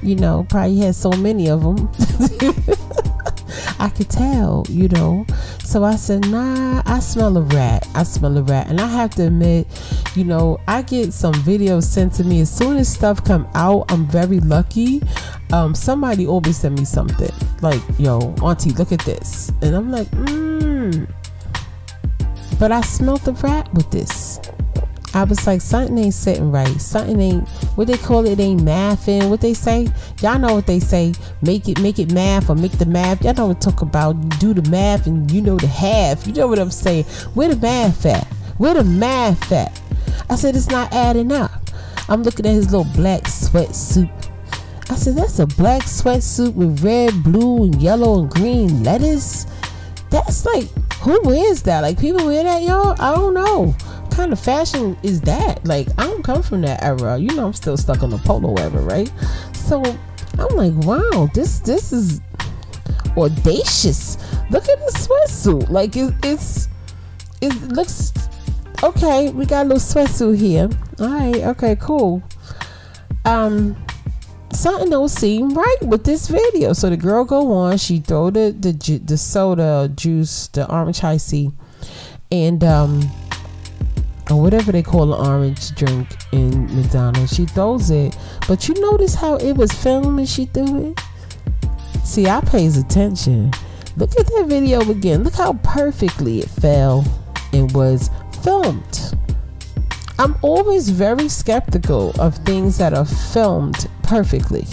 You 0.01 0.15
know, 0.15 0.45
probably 0.49 0.79
had 0.79 0.95
so 0.95 1.11
many 1.11 1.49
of 1.49 1.61
them. 1.61 1.89
I 3.79 3.89
could 3.89 4.09
tell, 4.09 4.65
you 4.69 4.87
know. 4.89 5.25
So 5.67 5.83
I 5.83 5.97
said, 5.97 6.29
nah, 6.29 6.81
I 6.85 6.99
smell 7.01 7.35
a 7.35 7.41
rat. 7.41 7.85
I 7.93 8.03
smell 8.03 8.37
a 8.37 8.41
rat. 8.41 8.67
And 8.69 8.79
I 8.79 8.87
have 8.87 9.13
to 9.15 9.27
admit, 9.27 9.67
you 10.15 10.23
know, 10.23 10.61
I 10.65 10.81
get 10.81 11.11
some 11.11 11.33
videos 11.33 11.83
sent 11.83 12.13
to 12.13 12.23
me. 12.23 12.39
As 12.39 12.49
soon 12.49 12.77
as 12.77 12.87
stuff 12.87 13.21
come 13.25 13.45
out, 13.53 13.91
I'm 13.91 14.07
very 14.07 14.39
lucky. 14.39 15.03
Um, 15.51 15.75
somebody 15.75 16.25
always 16.25 16.55
send 16.55 16.79
me 16.79 16.85
something. 16.85 17.33
Like, 17.61 17.81
yo, 17.99 18.33
auntie, 18.41 18.69
look 18.69 18.93
at 18.93 19.01
this. 19.01 19.51
And 19.61 19.75
I'm 19.75 19.91
like, 19.91 20.07
mmm. 20.11 21.11
But 22.57 22.71
I 22.71 22.79
smelled 22.79 23.23
the 23.23 23.33
rat 23.33 23.71
with 23.73 23.91
this. 23.91 24.39
I 25.17 25.23
was 25.23 25.47
like, 25.47 25.61
something 25.61 25.97
ain't 25.97 26.13
sitting 26.13 26.51
right. 26.51 26.79
Something 26.79 27.19
ain't 27.19 27.49
what 27.75 27.87
they 27.87 27.97
call 27.97 28.27
it 28.27 28.39
ain't 28.39 28.61
mathing. 28.61 29.31
What 29.31 29.41
they 29.41 29.55
say? 29.55 29.87
Y'all 30.21 30.37
know 30.37 30.53
what 30.53 30.67
they 30.67 30.79
say. 30.79 31.15
Make 31.41 31.67
it 31.67 31.81
make 31.81 31.97
it 31.97 32.13
math 32.13 32.51
or 32.51 32.55
make 32.55 32.73
the 32.73 32.85
math. 32.85 33.25
Y'all 33.25 33.33
know 33.33 33.47
what 33.47 33.59
talk 33.59 33.81
about. 33.81 34.13
Do 34.37 34.53
the 34.53 34.69
math 34.69 35.07
and 35.07 35.29
you 35.31 35.41
know 35.41 35.57
the 35.57 35.65
half. 35.65 36.27
You 36.27 36.33
know 36.33 36.45
what 36.45 36.59
I'm 36.59 36.69
saying? 36.69 37.05
Where 37.33 37.49
the 37.49 37.55
math 37.55 38.05
at? 38.05 38.27
Where 38.59 38.75
the 38.75 38.83
math 38.83 39.51
at? 39.51 39.81
I 40.29 40.35
said 40.35 40.55
it's 40.55 40.69
not 40.69 40.93
adding 40.93 41.31
up. 41.31 41.49
I'm 42.09 42.21
looking 42.21 42.45
at 42.45 42.53
his 42.53 42.71
little 42.71 42.93
black 42.93 43.23
sweatsuit. 43.23 44.11
I 44.91 44.95
said 44.97 45.15
that's 45.15 45.39
a 45.39 45.47
black 45.47 45.81
sweatsuit 45.81 46.53
with 46.53 46.83
red, 46.83 47.23
blue, 47.23 47.63
and 47.63 47.81
yellow 47.81 48.19
and 48.19 48.29
green 48.29 48.83
lettuce. 48.83 49.47
That's 50.11 50.45
like 50.45 50.69
who 50.99 51.19
wears 51.23 51.63
that? 51.63 51.81
Like 51.81 51.99
people 51.99 52.23
wear 52.23 52.43
that, 52.43 52.61
y'all? 52.61 52.95
I 52.99 53.15
don't 53.15 53.33
know 53.33 53.75
kind 54.17 54.33
of 54.33 54.39
fashion 54.39 54.97
is 55.03 55.21
that? 55.21 55.63
Like, 55.65 55.87
I 55.97 56.07
don't 56.07 56.23
come 56.23 56.41
from 56.41 56.61
that 56.61 56.81
era. 56.83 57.17
You 57.17 57.33
know, 57.35 57.45
I'm 57.45 57.53
still 57.53 57.77
stuck 57.77 58.01
on 58.01 58.09
the 58.09 58.17
polo 58.17 58.55
era, 58.55 58.81
right? 58.81 59.11
So 59.53 59.83
I'm 60.39 60.55
like, 60.55 60.73
wow, 60.85 61.29
this 61.33 61.59
this 61.59 61.93
is 61.93 62.19
audacious. 63.15 64.17
Look 64.49 64.67
at 64.67 64.79
the 64.79 64.91
sweatsuit. 64.97 65.69
Like 65.69 65.95
it, 65.95 66.13
it's 66.23 66.67
it 67.41 67.53
looks 67.69 68.11
okay. 68.83 69.29
We 69.29 69.45
got 69.45 69.67
a 69.67 69.69
little 69.69 69.77
sweatsuit 69.77 70.37
here. 70.37 70.69
All 70.99 71.09
right, 71.09 71.43
okay, 71.55 71.77
cool. 71.79 72.23
Um, 73.23 73.75
something 74.51 74.89
don't 74.89 75.09
seem 75.09 75.53
right 75.53 75.81
with 75.83 76.03
this 76.03 76.27
video. 76.27 76.73
So 76.73 76.89
the 76.89 76.97
girl 76.97 77.23
go 77.23 77.51
on. 77.51 77.77
She 77.77 77.99
throw 77.99 78.31
the 78.31 78.55
the 78.57 78.71
the 78.97 79.17
soda 79.17 79.91
juice, 79.95 80.47
the 80.47 80.69
orange 80.71 80.99
Hi-C, 81.01 81.51
and 82.31 82.63
um 82.63 83.01
or 84.29 84.41
whatever 84.41 84.71
they 84.71 84.83
call 84.83 85.13
an 85.13 85.27
orange 85.27 85.73
drink 85.75 86.07
in 86.31 86.65
McDonald's. 86.75 87.33
She 87.33 87.45
throws 87.45 87.89
it, 87.91 88.17
but 88.47 88.67
you 88.67 88.73
notice 88.75 89.15
how 89.15 89.35
it 89.37 89.53
was 89.53 89.71
filmed 89.71 90.19
and 90.19 90.27
she 90.27 90.45
threw 90.45 90.91
it. 90.91 90.99
See, 92.03 92.27
I 92.27 92.41
pays 92.41 92.77
attention. 92.77 93.51
Look 93.95 94.17
at 94.19 94.27
that 94.27 94.45
video 94.47 94.81
again. 94.89 95.23
Look 95.23 95.35
how 95.35 95.53
perfectly 95.63 96.39
it 96.39 96.49
fell 96.49 97.03
and 97.53 97.71
was 97.73 98.09
filmed. 98.43 99.13
I'm 100.19 100.35
always 100.41 100.89
very 100.89 101.29
skeptical 101.29 102.13
of 102.19 102.35
things 102.37 102.77
that 102.79 102.93
are 102.93 103.05
filmed 103.05 103.87
perfectly. 104.03 104.65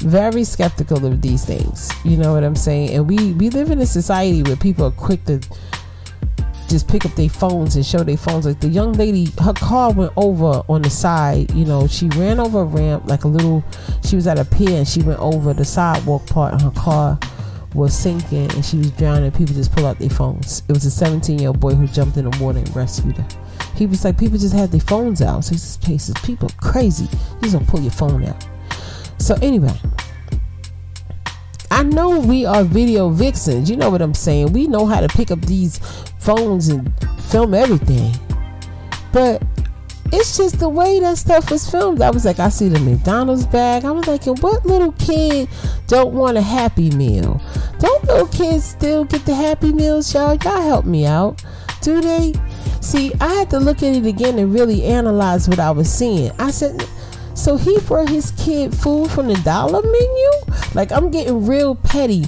Very 0.00 0.44
skeptical 0.44 1.04
of 1.04 1.20
these 1.20 1.44
things. 1.44 1.90
You 2.04 2.16
know 2.16 2.32
what 2.32 2.42
I'm 2.42 2.56
saying? 2.56 2.90
And 2.90 3.08
we 3.08 3.32
we 3.34 3.50
live 3.50 3.70
in 3.70 3.80
a 3.80 3.86
society 3.86 4.42
where 4.42 4.56
people 4.56 4.86
are 4.86 4.92
quick 4.92 5.24
to 5.26 5.40
just 6.70 6.88
pick 6.88 7.04
up 7.04 7.12
their 7.14 7.28
phones 7.28 7.76
and 7.76 7.84
show 7.84 8.02
their 8.02 8.16
phones. 8.16 8.46
Like 8.46 8.60
the 8.60 8.68
young 8.68 8.92
lady, 8.92 9.28
her 9.42 9.52
car 9.52 9.92
went 9.92 10.12
over 10.16 10.62
on 10.68 10.82
the 10.82 10.90
side. 10.90 11.50
You 11.52 11.64
know, 11.64 11.86
she 11.86 12.08
ran 12.10 12.40
over 12.40 12.60
a 12.60 12.64
ramp 12.64 13.04
like 13.06 13.24
a 13.24 13.28
little. 13.28 13.62
She 14.04 14.16
was 14.16 14.26
at 14.26 14.38
a 14.38 14.44
pier 14.44 14.78
and 14.78 14.88
she 14.88 15.02
went 15.02 15.18
over 15.18 15.52
the 15.52 15.64
sidewalk 15.64 16.26
part, 16.26 16.54
and 16.54 16.62
her 16.62 16.70
car 16.70 17.18
was 17.74 17.96
sinking 17.96 18.50
and 18.52 18.64
she 18.64 18.78
was 18.78 18.90
drowning. 18.92 19.30
People 19.32 19.54
just 19.54 19.72
pull 19.72 19.86
out 19.86 19.98
their 19.98 20.10
phones. 20.10 20.62
It 20.68 20.72
was 20.72 20.84
a 20.84 20.90
17 20.90 21.38
year 21.38 21.48
old 21.48 21.60
boy 21.60 21.74
who 21.74 21.86
jumped 21.86 22.16
in 22.16 22.28
the 22.28 22.42
water 22.42 22.58
and 22.58 22.76
rescued 22.76 23.16
her. 23.16 23.28
He 23.74 23.86
was 23.86 24.04
like, 24.04 24.18
people 24.18 24.38
just 24.38 24.54
had 24.54 24.70
their 24.70 24.80
phones 24.80 25.22
out. 25.22 25.44
So 25.44 25.52
this 25.52 25.76
place 25.76 26.08
is 26.08 26.14
people 26.24 26.50
crazy. 26.58 27.04
You 27.04 27.40
just 27.42 27.52
don't 27.52 27.66
pull 27.66 27.80
your 27.80 27.92
phone 27.92 28.24
out. 28.24 28.46
So 29.18 29.36
anyway, 29.42 29.74
I 31.70 31.82
know 31.84 32.18
we 32.18 32.44
are 32.44 32.64
video 32.64 33.08
vixens. 33.08 33.70
You 33.70 33.76
know 33.76 33.90
what 33.90 34.02
I'm 34.02 34.14
saying? 34.14 34.52
We 34.52 34.66
know 34.66 34.86
how 34.86 35.00
to 35.00 35.08
pick 35.08 35.30
up 35.30 35.40
these 35.42 35.78
phones 36.20 36.68
and 36.68 36.92
film 37.30 37.54
everything. 37.54 38.14
But 39.12 39.42
it's 40.12 40.36
just 40.36 40.58
the 40.58 40.68
way 40.68 41.00
that 41.00 41.18
stuff 41.18 41.50
was 41.50 41.68
filmed. 41.70 42.02
I 42.02 42.10
was 42.10 42.24
like, 42.24 42.38
I 42.38 42.48
see 42.48 42.68
the 42.68 42.80
McDonald's 42.80 43.46
bag. 43.46 43.84
I 43.84 43.90
was 43.90 44.06
like, 44.06 44.26
and 44.26 44.38
what 44.40 44.66
little 44.66 44.92
kid 44.92 45.48
don't 45.86 46.12
want 46.14 46.36
a 46.36 46.42
Happy 46.42 46.90
Meal? 46.90 47.40
Don't 47.78 48.04
little 48.04 48.26
kids 48.26 48.64
still 48.64 49.04
get 49.04 49.24
the 49.24 49.34
Happy 49.34 49.72
Meals, 49.72 50.12
y'all? 50.12 50.34
Y'all 50.34 50.62
help 50.62 50.84
me 50.84 51.06
out. 51.06 51.42
Do 51.80 52.00
they? 52.00 52.34
See, 52.80 53.12
I 53.20 53.32
had 53.34 53.50
to 53.50 53.60
look 53.60 53.78
at 53.78 53.94
it 53.94 54.06
again 54.06 54.38
and 54.38 54.52
really 54.52 54.84
analyze 54.84 55.48
what 55.48 55.58
I 55.58 55.70
was 55.70 55.92
seeing. 55.92 56.32
I 56.38 56.50
said, 56.50 56.84
so 57.34 57.56
he 57.56 57.78
brought 57.80 58.08
his 58.08 58.32
kid 58.32 58.74
food 58.74 59.10
from 59.10 59.28
the 59.28 59.34
dollar 59.36 59.82
menu? 59.82 60.30
Like, 60.74 60.92
I'm 60.92 61.10
getting 61.10 61.46
real 61.46 61.74
petty. 61.74 62.26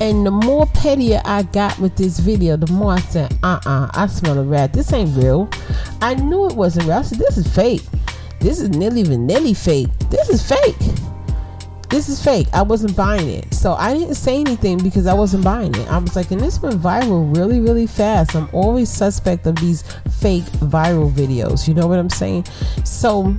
And 0.00 0.26
the 0.26 0.30
more 0.30 0.66
pettier 0.66 1.22
I 1.24 1.44
got 1.44 1.78
with 1.78 1.96
this 1.96 2.18
video, 2.18 2.56
the 2.56 2.70
more 2.72 2.94
I 2.94 3.00
said, 3.00 3.32
uh 3.42 3.60
uh 3.64 3.90
I 3.94 4.06
smell 4.06 4.38
a 4.38 4.42
rat. 4.42 4.72
This 4.72 4.92
ain't 4.92 5.16
real. 5.16 5.48
I 6.02 6.14
knew 6.14 6.46
it 6.46 6.54
wasn't 6.54 6.86
real. 6.86 6.98
I 6.98 7.02
said, 7.02 7.18
this 7.18 7.36
is 7.38 7.52
fake. 7.54 7.82
This 8.40 8.60
is 8.60 8.70
Milli 8.70 9.04
Vanilli 9.04 9.56
fake. 9.56 9.88
This 10.10 10.28
is 10.28 10.46
fake. 10.46 10.76
This 11.88 12.08
is 12.08 12.22
fake. 12.22 12.48
I 12.52 12.62
wasn't 12.62 12.96
buying 12.96 13.28
it. 13.28 13.54
So 13.54 13.74
I 13.74 13.94
didn't 13.94 14.16
say 14.16 14.40
anything 14.40 14.78
because 14.78 15.06
I 15.06 15.14
wasn't 15.14 15.44
buying 15.44 15.74
it. 15.74 15.88
I 15.88 15.98
was 15.98 16.16
like, 16.16 16.32
and 16.32 16.40
this 16.40 16.60
went 16.60 16.74
viral 16.74 17.34
really, 17.36 17.60
really 17.60 17.86
fast. 17.86 18.34
I'm 18.34 18.48
always 18.52 18.90
suspect 18.90 19.46
of 19.46 19.54
these 19.56 19.82
fake 20.20 20.44
viral 20.60 21.10
videos. 21.10 21.68
You 21.68 21.74
know 21.74 21.86
what 21.86 22.00
I'm 22.00 22.10
saying? 22.10 22.46
So 22.84 23.36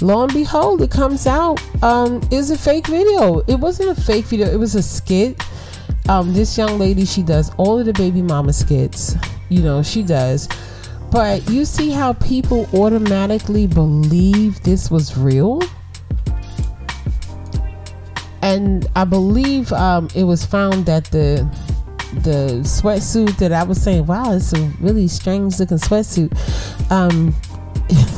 lo 0.00 0.24
and 0.24 0.32
behold, 0.32 0.82
it 0.82 0.90
comes 0.90 1.26
out 1.26 1.60
um, 1.82 2.20
is 2.30 2.50
a 2.50 2.58
fake 2.58 2.86
video. 2.86 3.40
It 3.40 3.56
wasn't 3.56 3.96
a 3.96 4.00
fake 4.00 4.26
video. 4.26 4.48
It 4.48 4.58
was 4.58 4.74
a 4.74 4.82
skit. 4.82 5.42
Um, 6.08 6.32
this 6.32 6.56
young 6.56 6.78
lady, 6.78 7.04
she 7.04 7.22
does 7.22 7.50
all 7.56 7.78
of 7.78 7.86
the 7.86 7.92
baby 7.92 8.22
mama 8.22 8.52
skits. 8.52 9.16
You 9.48 9.62
know, 9.62 9.82
she 9.82 10.02
does. 10.02 10.48
But 11.10 11.48
you 11.48 11.64
see 11.64 11.90
how 11.90 12.14
people 12.14 12.68
automatically 12.74 13.66
believe 13.66 14.62
this 14.62 14.90
was 14.90 15.16
real? 15.16 15.62
And 18.42 18.86
I 18.94 19.04
believe 19.04 19.72
um, 19.72 20.08
it 20.14 20.24
was 20.24 20.44
found 20.44 20.86
that 20.86 21.06
the 21.06 21.48
the 22.22 22.60
sweatsuit 22.62 23.36
that 23.38 23.52
I 23.52 23.62
was 23.64 23.82
saying, 23.82 24.06
wow, 24.06 24.32
it's 24.32 24.52
a 24.52 24.60
really 24.80 25.08
strange 25.08 25.58
looking 25.58 25.76
sweatsuit. 25.76 26.32
Um, 26.90 27.34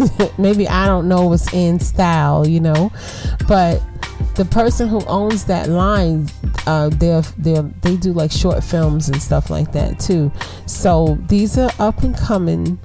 maybe 0.38 0.68
I 0.68 0.87
don't 0.87 1.08
know 1.08 1.26
what's 1.28 1.52
in 1.52 1.80
style, 1.80 2.46
you 2.46 2.61
know, 2.61 2.90
but 3.46 3.82
the 4.34 4.44
person 4.44 4.88
who 4.88 5.04
owns 5.06 5.44
that 5.46 5.68
line, 5.68 6.28
uh, 6.66 6.88
they 6.90 7.20
they 7.82 7.96
do 7.96 8.12
like 8.12 8.30
short 8.30 8.62
films 8.62 9.08
and 9.08 9.20
stuff 9.20 9.50
like 9.50 9.72
that 9.72 9.98
too. 9.98 10.30
So 10.66 11.18
these 11.28 11.58
are 11.58 11.70
up 11.78 12.02
and 12.02 12.16
coming 12.16 12.78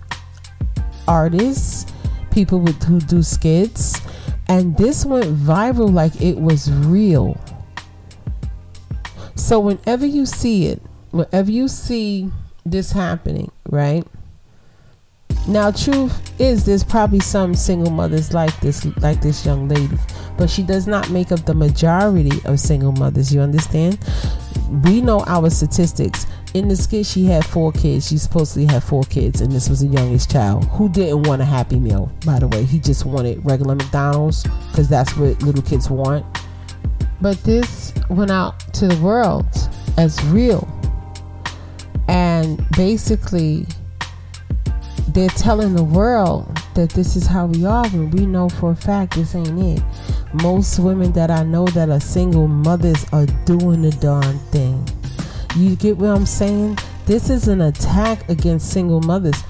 artists, 1.08 1.92
people 2.32 2.60
with, 2.60 2.82
who 2.84 3.00
do 3.00 3.22
skits, 3.22 4.02
And 4.48 4.76
this 4.78 5.06
went 5.06 5.26
viral 5.26 5.92
like 5.92 6.20
it 6.22 6.38
was 6.38 6.72
real. 6.72 7.40
So 9.36 9.60
whenever 9.60 10.06
you 10.06 10.26
see 10.26 10.68
it, 10.68 10.82
whenever 11.12 11.52
you 11.52 11.68
see 11.68 12.30
this 12.66 12.92
happening, 12.92 13.52
right? 13.70 14.06
Now, 15.46 15.72
truth 15.72 16.40
is, 16.40 16.66
there's 16.66 16.86
probably 16.86 17.20
some 17.20 17.54
single 17.54 17.92
mothers 17.92 18.34
like 18.34 18.58
this, 18.62 18.86
like 19.02 19.20
this 19.22 19.46
young 19.46 19.68
lady, 19.68 19.98
but 20.38 20.50
she 20.50 20.64
does 20.64 20.88
not 20.88 21.10
make 21.10 21.34
up 21.34 21.46
the 21.46 21.54
majority 21.54 22.32
of 22.46 22.60
single 22.62 22.94
mothers. 22.94 23.34
You 23.34 23.42
understand? 23.42 24.00
We 24.86 25.02
know 25.02 25.24
our 25.28 25.50
statistics. 25.50 26.26
In 26.54 26.70
the 26.70 26.76
skit, 26.78 27.06
she 27.06 27.26
had 27.26 27.44
four 27.46 27.74
kids. 27.74 28.08
She 28.08 28.18
supposedly 28.18 28.66
had 28.66 28.84
four 28.84 29.04
kids, 29.04 29.42
and 29.42 29.52
this 29.52 29.70
was 29.70 29.82
the 29.82 29.88
youngest 29.88 30.32
child 30.32 30.64
who 30.66 30.88
didn't 30.88 31.24
want 31.24 31.42
a 31.42 31.46
Happy 31.46 31.80
Meal. 31.80 32.10
By 32.26 32.40
the 32.40 32.48
way, 32.48 32.64
he 32.64 32.80
just 32.80 33.06
wanted 33.06 33.44
regular 33.44 33.76
McDonald's 33.76 34.44
because 34.44 34.88
that's 34.88 35.18
what 35.18 35.42
little 35.44 35.64
kids 35.64 35.90
want. 35.90 36.26
But 37.22 37.44
this 37.44 37.94
went 38.10 38.32
out 38.32 38.60
to 38.76 38.88
the 38.88 39.02
world 39.02 39.46
as 39.98 40.24
real, 40.26 40.68
and 42.08 42.66
basically 42.78 43.66
they're 45.10 45.30
telling 45.30 45.76
the 45.76 45.84
world 45.84 46.46
that 46.76 46.90
this 46.92 47.16
is 47.16 47.28
how 47.28 47.46
we 47.46 47.66
are 47.66 47.88
when 47.90 48.10
we 48.12 48.26
know 48.26 48.50
for 48.50 48.72
a 48.72 48.76
fact 48.76 49.16
this 49.16 49.36
ain't 49.36 49.60
it. 49.60 49.84
Most 50.34 50.80
women 50.80 51.12
that 51.14 51.30
I 51.30 51.44
know 51.44 51.66
that 51.68 51.90
are 51.90 52.00
single 52.00 52.48
mothers 52.48 53.06
are 53.12 53.26
doing 53.46 53.82
the 53.82 53.92
darn 53.92 54.40
thing. 54.52 54.88
You 55.56 55.76
get 55.76 55.98
what 55.98 56.10
I'm 56.10 56.26
saying? 56.26 56.78
This 57.06 57.30
is 57.30 57.48
an 57.48 57.62
attack 57.62 58.28
against 58.30 58.72
single 58.72 59.02
mothers. 59.02 59.44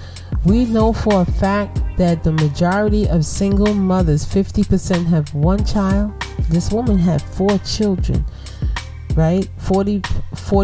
We 0.43 0.65
know 0.65 0.91
for 0.91 1.21
a 1.21 1.25
fact 1.25 1.79
that 1.97 2.23
the 2.23 2.31
majority 2.31 3.07
of 3.07 3.23
single 3.23 3.73
mothers, 3.73 4.25
50% 4.25 5.05
have 5.05 5.33
one 5.33 5.63
child. 5.63 6.11
This 6.49 6.71
woman 6.71 6.97
had 6.97 7.21
four 7.21 7.57
children 7.59 8.25
right? 9.15 9.47
40 9.57 10.01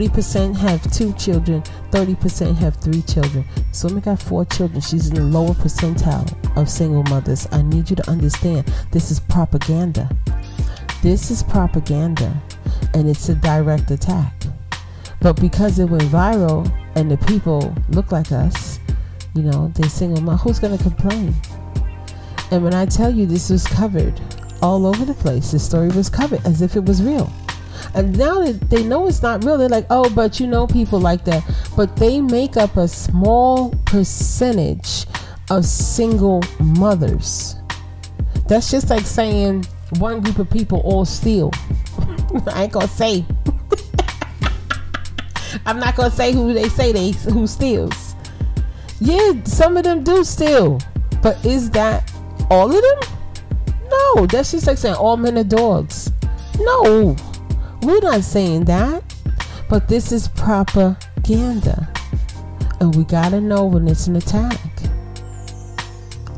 percent 0.10 0.58
have 0.58 0.92
two 0.92 1.14
children 1.14 1.64
30% 1.92 2.56
have 2.58 2.76
three 2.76 3.02
children. 3.02 3.46
So 3.72 3.88
woman 3.88 4.04
got 4.04 4.22
four 4.22 4.46
children. 4.46 4.82
She's 4.82 5.10
in 5.10 5.16
the 5.16 5.24
lower 5.24 5.54
percentile 5.54 6.28
of 6.56 6.70
single 6.70 7.04
mothers. 7.04 7.48
I 7.52 7.62
need 7.64 7.90
you 7.90 7.96
to 7.96 8.10
understand 8.10 8.72
this 8.92 9.10
is 9.12 9.20
propaganda. 9.20 10.10
This 11.02 11.32
is 11.32 11.42
propaganda 11.42 12.40
and 12.94 13.10
it's 13.10 13.30
a 13.30 13.36
direct 13.36 13.90
attack. 13.90 14.34
But 15.22 15.42
because 15.42 15.80
it 15.80 15.90
went 15.90 16.04
viral 16.04 16.72
and 16.96 17.10
the 17.10 17.18
people 17.18 17.74
look 17.90 18.12
like 18.12 18.32
us 18.32 18.80
you 19.36 19.44
know 19.44 19.72
they 19.76 19.88
single 19.88 20.22
mom 20.22 20.38
who's 20.38 20.60
going 20.60 20.76
to 20.76 20.84
complain? 20.84 21.34
And 22.52 22.64
when 22.64 22.74
i 22.74 22.86
tell 22.86 23.12
you 23.14 23.26
this 23.26 23.50
was 23.50 23.66
covered 23.68 24.20
all 24.62 24.86
over 24.86 25.06
the 25.06 25.14
place 25.14 25.52
the 25.52 25.60
story 25.60 25.90
was 25.90 26.10
covered 26.10 26.44
as 26.46 26.62
if 26.62 26.76
it 26.76 26.84
was 26.84 27.04
real 27.04 27.32
and 27.96 28.18
now 28.18 28.40
that 28.40 28.70
they 28.70 28.84
know 28.84 29.08
it's 29.08 29.22
not 29.22 29.44
real, 29.44 29.58
they're 29.58 29.70
like, 29.70 29.88
oh, 29.90 30.10
but 30.10 30.40
you 30.40 30.48
know 30.48 30.68
people 30.68 31.00
like 31.00 31.26
that. 31.26 31.44
But 31.76 31.96
they 31.96 32.22
make 32.22 32.58
up 32.58 32.78
a 32.78 32.88
small 32.88 33.72
percentage 33.86 35.06
of 35.50 35.66
single 35.66 36.42
mothers. 36.60 37.56
That's 38.48 38.72
just 38.72 38.90
like 38.90 39.06
saying 39.06 39.66
one 39.98 40.22
group 40.22 40.40
of 40.40 40.50
people 40.50 40.80
all 40.82 41.06
steal. 41.06 41.52
I 42.54 42.64
ain't 42.64 42.72
gonna 42.74 42.88
say. 42.88 43.26
I'm 45.66 45.80
not 45.80 45.96
gonna 45.96 46.12
say 46.12 46.32
who 46.32 46.54
they 46.54 46.70
say 46.70 46.92
they 46.92 47.12
who 47.32 47.48
steals. 47.48 48.16
Yeah, 49.00 49.34
some 49.46 49.78
of 49.78 49.84
them 49.84 50.04
do 50.04 50.24
steal, 50.24 50.80
but 51.22 51.44
is 51.46 51.72
that 51.72 52.12
all 52.50 52.68
of 52.76 52.82
them? 52.82 53.18
No, 53.90 54.26
that's 54.28 54.52
just 54.52 54.68
like 54.68 54.78
saying 54.78 54.96
all 54.96 55.18
men 55.18 55.38
are 55.38 55.44
dogs. 55.44 56.12
No, 56.60 57.16
we're 57.82 58.00
not 58.02 58.24
saying 58.24 58.66
that, 58.66 59.04
but 59.70 59.88
this 59.88 60.12
is 60.12 60.28
propaganda. 60.30 61.92
And 62.80 62.96
we 62.96 63.04
gotta 63.04 63.42
know 63.42 63.66
when 63.66 63.88
it's 63.88 64.08
an 64.08 64.16
attack. 64.16 64.60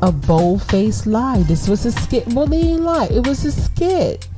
A 0.02 0.10
bold 0.10 0.62
faced 0.64 1.06
lie. 1.06 1.42
This 1.44 1.68
was 1.68 1.86
a 1.86 1.92
skit. 1.92 2.26
Well, 2.28 2.46
they 2.46 2.62
didn't 2.62 2.84
lie. 2.84 3.06
It 3.06 3.26
was 3.26 3.44
a 3.44 3.52
skit. 3.52 4.28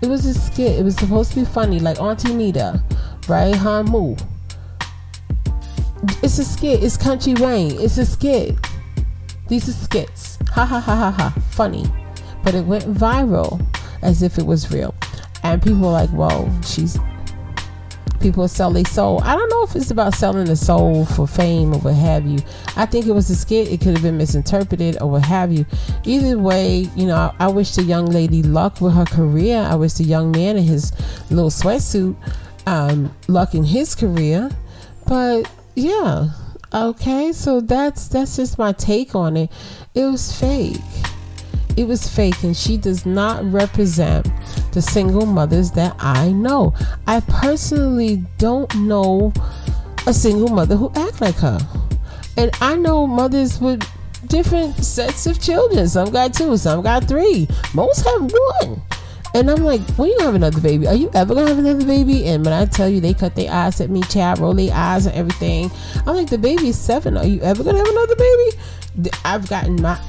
It 0.00 0.08
was 0.08 0.24
a 0.24 0.32
skit. 0.32 0.78
It 0.78 0.82
was 0.82 0.96
supposed 0.96 1.32
to 1.32 1.40
be 1.40 1.44
funny, 1.44 1.78
like 1.78 2.00
Auntie 2.00 2.34
Nita, 2.34 2.82
right? 3.28 3.54
Han 3.54 3.86
Mu. 3.90 4.16
It's 6.22 6.38
a 6.38 6.44
skit. 6.44 6.82
It's 6.82 6.96
Country 6.96 7.34
Wayne. 7.34 7.78
It's 7.78 7.98
a 7.98 8.06
skit. 8.06 8.56
These 9.48 9.68
are 9.68 9.72
skits. 9.72 10.38
Ha 10.52 10.64
ha 10.64 10.80
ha 10.80 10.94
ha 10.94 11.10
ha. 11.10 11.40
Funny. 11.50 11.84
But 12.42 12.54
it 12.54 12.64
went 12.64 12.84
viral 12.84 13.60
as 14.02 14.22
if 14.22 14.38
it 14.38 14.46
was 14.46 14.70
real 14.70 14.94
and 15.42 15.62
people 15.62 15.86
are 15.86 15.92
like, 15.92 16.10
"Whoa, 16.10 16.50
she's." 16.64 16.98
People 18.20 18.46
sell 18.48 18.70
their 18.70 18.84
soul. 18.84 19.22
I 19.24 19.34
don't 19.34 19.48
know 19.48 19.62
if 19.62 19.74
it's 19.74 19.90
about 19.90 20.14
selling 20.14 20.44
the 20.44 20.54
soul 20.54 21.06
for 21.06 21.26
fame 21.26 21.72
or 21.72 21.78
what 21.78 21.94
have 21.94 22.26
you. 22.26 22.38
I 22.76 22.84
think 22.84 23.06
it 23.06 23.12
was 23.12 23.30
a 23.30 23.34
skit. 23.34 23.68
It 23.68 23.80
could 23.80 23.94
have 23.94 24.02
been 24.02 24.18
misinterpreted 24.18 25.00
or 25.00 25.12
what 25.12 25.24
have 25.24 25.50
you. 25.50 25.64
Either 26.04 26.38
way, 26.38 26.80
you 26.94 27.06
know, 27.06 27.16
I, 27.16 27.46
I 27.46 27.48
wish 27.48 27.76
the 27.76 27.82
young 27.82 28.04
lady 28.04 28.42
luck 28.42 28.82
with 28.82 28.92
her 28.92 29.06
career. 29.06 29.56
I 29.56 29.74
wish 29.74 29.94
the 29.94 30.04
young 30.04 30.32
man 30.32 30.58
in 30.58 30.64
his 30.64 30.92
little 31.30 31.48
sweatsuit 31.48 32.14
um, 32.66 33.14
luck 33.26 33.54
in 33.54 33.64
his 33.64 33.94
career. 33.94 34.50
But 35.06 35.50
yeah, 35.74 36.28
okay. 36.74 37.32
So 37.32 37.60
that's 37.60 38.08
that's 38.08 38.36
just 38.36 38.58
my 38.58 38.72
take 38.72 39.14
on 39.14 39.36
it. 39.36 39.50
It 39.94 40.04
was 40.04 40.38
fake 40.38 40.76
it 41.76 41.86
was 41.86 42.08
fake 42.08 42.42
and 42.42 42.56
she 42.56 42.76
does 42.76 43.06
not 43.06 43.44
represent 43.50 44.28
the 44.72 44.82
single 44.82 45.26
mothers 45.26 45.70
that 45.72 45.94
I 45.98 46.32
know. 46.32 46.74
I 47.06 47.20
personally 47.20 48.24
don't 48.38 48.72
know 48.76 49.32
a 50.06 50.14
single 50.14 50.48
mother 50.48 50.76
who 50.76 50.90
act 50.94 51.20
like 51.20 51.36
her. 51.36 51.58
And 52.36 52.50
I 52.60 52.76
know 52.76 53.06
mothers 53.06 53.60
with 53.60 53.82
different 54.26 54.76
sets 54.84 55.26
of 55.26 55.40
children. 55.40 55.88
Some 55.88 56.10
got 56.10 56.34
two, 56.34 56.56
some 56.56 56.82
got 56.82 57.04
three. 57.04 57.48
Most 57.74 58.04
have 58.06 58.32
one. 58.32 58.82
And 59.32 59.48
I'm 59.48 59.62
like, 59.62 59.80
when 59.90 60.08
you 60.08 60.18
have 60.20 60.34
another 60.34 60.60
baby, 60.60 60.88
are 60.88 60.94
you 60.94 61.10
ever 61.14 61.34
gonna 61.34 61.48
have 61.48 61.58
another 61.58 61.84
baby? 61.84 62.26
And 62.26 62.44
when 62.44 62.52
I 62.52 62.66
tell 62.66 62.88
you 62.88 63.00
they 63.00 63.14
cut 63.14 63.36
their 63.36 63.50
eyes 63.50 63.80
at 63.80 63.88
me, 63.88 64.02
child, 64.02 64.40
roll 64.40 64.54
their 64.54 64.74
eyes 64.74 65.06
and 65.06 65.14
everything, 65.14 65.70
I'm 66.06 66.16
like, 66.16 66.30
the 66.30 66.38
baby 66.38 66.68
is 66.68 66.78
seven. 66.78 67.16
Are 67.16 67.26
you 67.26 67.40
ever 67.40 67.62
gonna 67.62 67.78
have 67.78 67.86
another 67.86 68.16
baby? 68.16 69.10
I've 69.24 69.48
gotten 69.48 69.80
my 69.80 70.00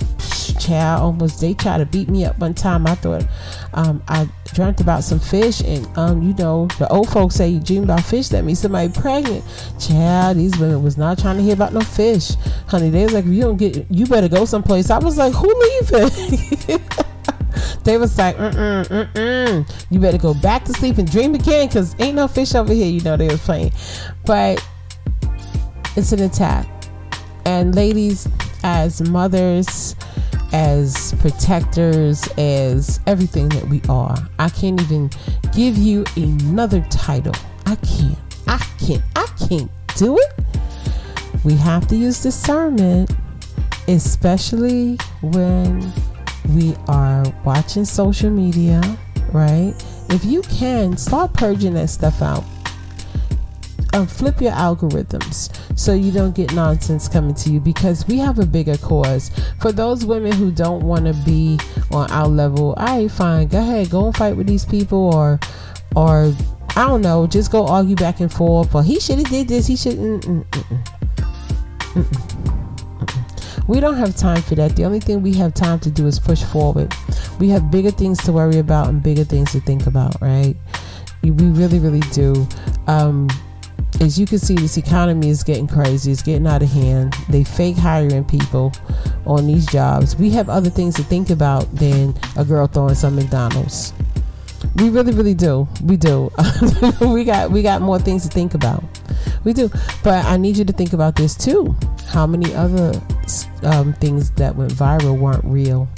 child 0.61 1.01
almost 1.01 1.41
they 1.41 1.53
tried 1.53 1.79
to 1.79 1.85
beat 1.85 2.07
me 2.09 2.25
up 2.25 2.37
one 2.39 2.53
time. 2.53 2.85
I 2.87 2.95
thought 2.95 3.25
um, 3.73 4.03
i 4.07 4.27
dreamt 4.53 4.81
about 4.81 5.03
some 5.03 5.19
fish 5.19 5.61
and 5.61 5.87
um, 5.97 6.21
you 6.21 6.33
know 6.33 6.67
the 6.77 6.87
old 6.89 7.09
folks 7.09 7.35
say 7.35 7.47
you 7.47 7.59
dream 7.59 7.83
about 7.83 8.03
fish 8.03 8.27
that 8.29 8.43
means 8.43 8.59
somebody 8.59 8.91
pregnant. 8.91 9.43
Child 9.79 10.37
these 10.37 10.57
women 10.57 10.83
was 10.83 10.97
not 10.97 11.17
trying 11.17 11.37
to 11.37 11.43
hear 11.43 11.53
about 11.53 11.73
no 11.73 11.81
fish. 11.81 12.31
Honey 12.67 12.89
they 12.89 13.03
was 13.03 13.13
like 13.13 13.25
you 13.25 13.41
don't 13.41 13.57
get 13.57 13.85
you 13.89 14.05
better 14.05 14.27
go 14.29 14.45
someplace. 14.45 14.89
I 14.89 14.99
was 14.99 15.17
like 15.17 15.33
who 15.33 15.47
leaving? 15.47 16.79
They 17.83 17.97
was 17.97 18.15
like 18.15 18.37
mm-mm, 18.37 18.85
mm-mm. 18.85 19.85
you 19.89 19.99
better 19.99 20.17
go 20.19 20.35
back 20.35 20.65
to 20.65 20.73
sleep 20.73 20.99
and 20.99 21.09
dream 21.09 21.33
again 21.33 21.67
because 21.67 21.95
ain't 21.99 22.15
no 22.15 22.27
fish 22.27 22.53
over 22.53 22.71
here 22.71 22.85
you 22.85 23.01
know 23.01 23.17
they 23.17 23.27
was 23.27 23.41
playing. 23.41 23.71
But 24.25 24.63
it's 25.95 26.11
an 26.11 26.21
attack. 26.21 26.67
And 27.45 27.73
ladies 27.73 28.27
as 28.63 29.01
mothers 29.09 29.95
as 30.53 31.13
protectors, 31.19 32.27
as 32.37 32.99
everything 33.07 33.49
that 33.49 33.67
we 33.67 33.81
are. 33.89 34.17
I 34.39 34.49
can't 34.49 34.81
even 34.81 35.09
give 35.53 35.77
you 35.77 36.03
another 36.15 36.81
title. 36.89 37.33
I 37.65 37.75
can't. 37.75 38.17
I 38.47 38.57
can't. 38.79 39.03
I 39.15 39.27
can't 39.47 39.71
do 39.95 40.17
it. 40.17 40.45
We 41.43 41.55
have 41.55 41.87
to 41.87 41.95
use 41.95 42.21
discernment, 42.21 43.11
especially 43.87 44.97
when 45.21 45.91
we 46.55 46.75
are 46.87 47.25
watching 47.45 47.85
social 47.85 48.29
media, 48.29 48.81
right? 49.31 49.73
If 50.09 50.25
you 50.25 50.41
can, 50.43 50.97
start 50.97 51.33
purging 51.33 51.73
that 51.75 51.89
stuff 51.89 52.21
out 52.21 52.43
flip 54.09 54.39
your 54.39 54.53
algorithms 54.53 55.53
so 55.77 55.93
you 55.93 56.11
don't 56.11 56.33
get 56.33 56.53
nonsense 56.53 57.07
coming 57.09 57.35
to 57.35 57.51
you 57.51 57.59
because 57.59 58.07
we 58.07 58.17
have 58.17 58.39
a 58.39 58.45
bigger 58.45 58.77
cause. 58.77 59.31
For 59.59 59.71
those 59.71 60.05
women 60.05 60.31
who 60.31 60.51
don't 60.51 60.83
want 60.83 61.05
to 61.05 61.13
be 61.25 61.59
on 61.91 62.09
our 62.11 62.27
level, 62.27 62.73
I 62.77 63.01
right, 63.01 63.11
fine. 63.11 63.47
Go 63.47 63.59
ahead, 63.59 63.89
go 63.89 64.05
and 64.05 64.15
fight 64.15 64.35
with 64.35 64.47
these 64.47 64.65
people, 64.65 65.13
or 65.13 65.39
or 65.95 66.33
I 66.75 66.87
don't 66.87 67.01
know, 67.01 67.27
just 67.27 67.51
go 67.51 67.67
argue 67.67 67.95
back 67.95 68.19
and 68.19 68.31
forth. 68.31 68.73
Or 68.73 68.83
he 68.83 68.99
should 68.99 69.17
have 69.17 69.29
did 69.29 69.47
this. 69.47 69.67
He 69.67 69.75
shouldn't. 69.75 70.25
Mm, 70.25 70.45
mm, 70.45 70.83
mm, 71.93 73.67
we 73.67 73.79
don't 73.79 73.95
have 73.97 74.15
time 74.15 74.41
for 74.41 74.55
that. 74.55 74.75
The 74.75 74.85
only 74.85 74.99
thing 74.99 75.21
we 75.21 75.33
have 75.33 75.53
time 75.53 75.79
to 75.81 75.91
do 75.91 76.07
is 76.07 76.19
push 76.19 76.43
forward. 76.43 76.93
We 77.39 77.49
have 77.49 77.71
bigger 77.71 77.91
things 77.91 78.17
to 78.23 78.31
worry 78.31 78.57
about 78.57 78.87
and 78.89 79.01
bigger 79.01 79.23
things 79.23 79.51
to 79.51 79.59
think 79.61 79.87
about, 79.87 80.19
right? 80.21 80.55
We 81.23 81.31
really, 81.31 81.79
really 81.79 82.01
do. 82.11 82.47
Um, 82.87 83.29
as 83.99 84.17
you 84.19 84.25
can 84.25 84.39
see, 84.39 84.55
this 84.55 84.77
economy 84.77 85.29
is 85.29 85.43
getting 85.43 85.67
crazy. 85.67 86.11
It's 86.11 86.21
getting 86.21 86.47
out 86.47 86.63
of 86.63 86.69
hand. 86.69 87.13
They 87.29 87.43
fake 87.43 87.77
hiring 87.77 88.23
people 88.23 88.71
on 89.25 89.47
these 89.47 89.65
jobs. 89.65 90.15
We 90.15 90.29
have 90.31 90.49
other 90.49 90.69
things 90.69 90.95
to 90.95 91.03
think 91.03 91.29
about 91.29 91.73
than 91.75 92.15
a 92.37 92.45
girl 92.45 92.67
throwing 92.67 92.95
some 92.95 93.15
McDonald's. 93.15 93.93
We 94.75 94.89
really, 94.89 95.13
really 95.13 95.33
do. 95.33 95.67
We 95.83 95.97
do. 95.97 96.31
we 97.01 97.23
got 97.23 97.51
we 97.51 97.61
got 97.61 97.81
more 97.81 97.99
things 97.99 98.23
to 98.23 98.29
think 98.29 98.53
about. 98.53 98.83
We 99.43 99.53
do. 99.53 99.69
But 100.03 100.25
I 100.25 100.37
need 100.37 100.57
you 100.57 100.65
to 100.65 100.73
think 100.73 100.93
about 100.93 101.15
this 101.15 101.35
too. 101.35 101.75
How 102.07 102.25
many 102.25 102.53
other 102.55 103.01
um, 103.63 103.93
things 103.93 104.31
that 104.31 104.55
went 104.55 104.71
viral 104.71 105.19
weren't 105.19 105.43
real? 105.43 105.89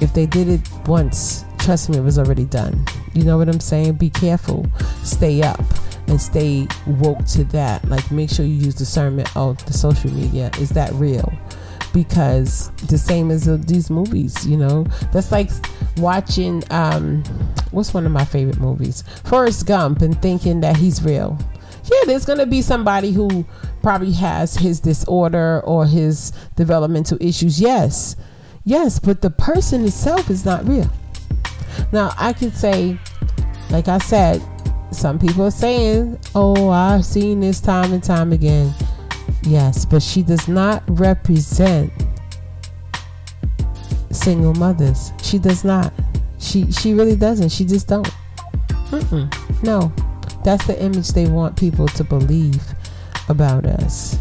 If 0.00 0.14
they 0.14 0.26
did 0.26 0.48
it 0.48 0.60
once, 0.86 1.44
trust 1.58 1.88
me, 1.88 1.98
it 1.98 2.02
was 2.02 2.18
already 2.18 2.44
done. 2.44 2.84
You 3.14 3.24
know 3.24 3.38
what 3.38 3.48
I'm 3.48 3.60
saying? 3.60 3.94
Be 3.94 4.10
careful. 4.10 4.66
Stay 5.02 5.42
up 5.42 5.60
and 6.08 6.20
stay 6.20 6.66
woke 6.86 7.24
to 7.26 7.44
that. 7.44 7.84
Like, 7.88 8.10
make 8.10 8.30
sure 8.30 8.44
you 8.44 8.54
use 8.54 8.74
discernment 8.74 9.34
of 9.36 9.64
the 9.66 9.72
social 9.72 10.10
media. 10.10 10.50
Is 10.58 10.70
that 10.70 10.92
real? 10.94 11.32
Because 11.92 12.70
the 12.88 12.98
same 12.98 13.30
as 13.30 13.44
these 13.66 13.90
movies, 13.90 14.46
you 14.46 14.56
know, 14.56 14.84
that's 15.12 15.32
like 15.32 15.50
watching 15.96 16.62
um, 16.70 17.22
what's 17.70 17.94
one 17.94 18.06
of 18.06 18.12
my 18.12 18.24
favorite 18.24 18.58
movies, 18.58 19.04
Forrest 19.24 19.66
Gump, 19.66 20.02
and 20.02 20.20
thinking 20.20 20.60
that 20.60 20.76
he's 20.76 21.02
real. 21.02 21.38
Yeah, 21.84 22.00
there's 22.06 22.26
gonna 22.26 22.46
be 22.46 22.60
somebody 22.60 23.12
who 23.12 23.46
probably 23.82 24.12
has 24.12 24.54
his 24.54 24.80
disorder 24.80 25.62
or 25.64 25.86
his 25.86 26.32
developmental 26.56 27.16
issues. 27.20 27.60
Yes, 27.60 28.16
yes, 28.64 28.98
but 28.98 29.22
the 29.22 29.30
person 29.30 29.84
itself 29.84 30.28
is 30.28 30.44
not 30.44 30.68
real. 30.68 30.90
Now, 31.92 32.12
I 32.18 32.34
could 32.34 32.54
say, 32.54 32.98
like 33.70 33.88
I 33.88 33.98
said, 33.98 34.42
some 34.90 35.18
people 35.18 35.44
are 35.44 35.50
saying, 35.50 36.18
oh, 36.34 36.70
I've 36.70 37.04
seen 37.04 37.40
this 37.40 37.60
time 37.60 37.92
and 37.92 38.02
time 38.02 38.32
again. 38.32 38.72
Yes, 39.42 39.84
but 39.84 40.02
she 40.02 40.22
does 40.22 40.48
not 40.48 40.82
represent 40.88 41.92
single 44.10 44.54
mothers. 44.54 45.12
She 45.22 45.38
does 45.38 45.64
not. 45.64 45.92
She 46.38 46.70
she 46.72 46.94
really 46.94 47.16
doesn't. 47.16 47.50
She 47.50 47.64
just 47.64 47.88
don't. 47.88 48.08
Mm-mm. 48.90 49.62
No, 49.62 49.92
that's 50.44 50.66
the 50.66 50.80
image 50.82 51.08
they 51.08 51.26
want 51.26 51.56
people 51.56 51.86
to 51.88 52.04
believe 52.04 52.62
about 53.28 53.66
us. 53.66 54.18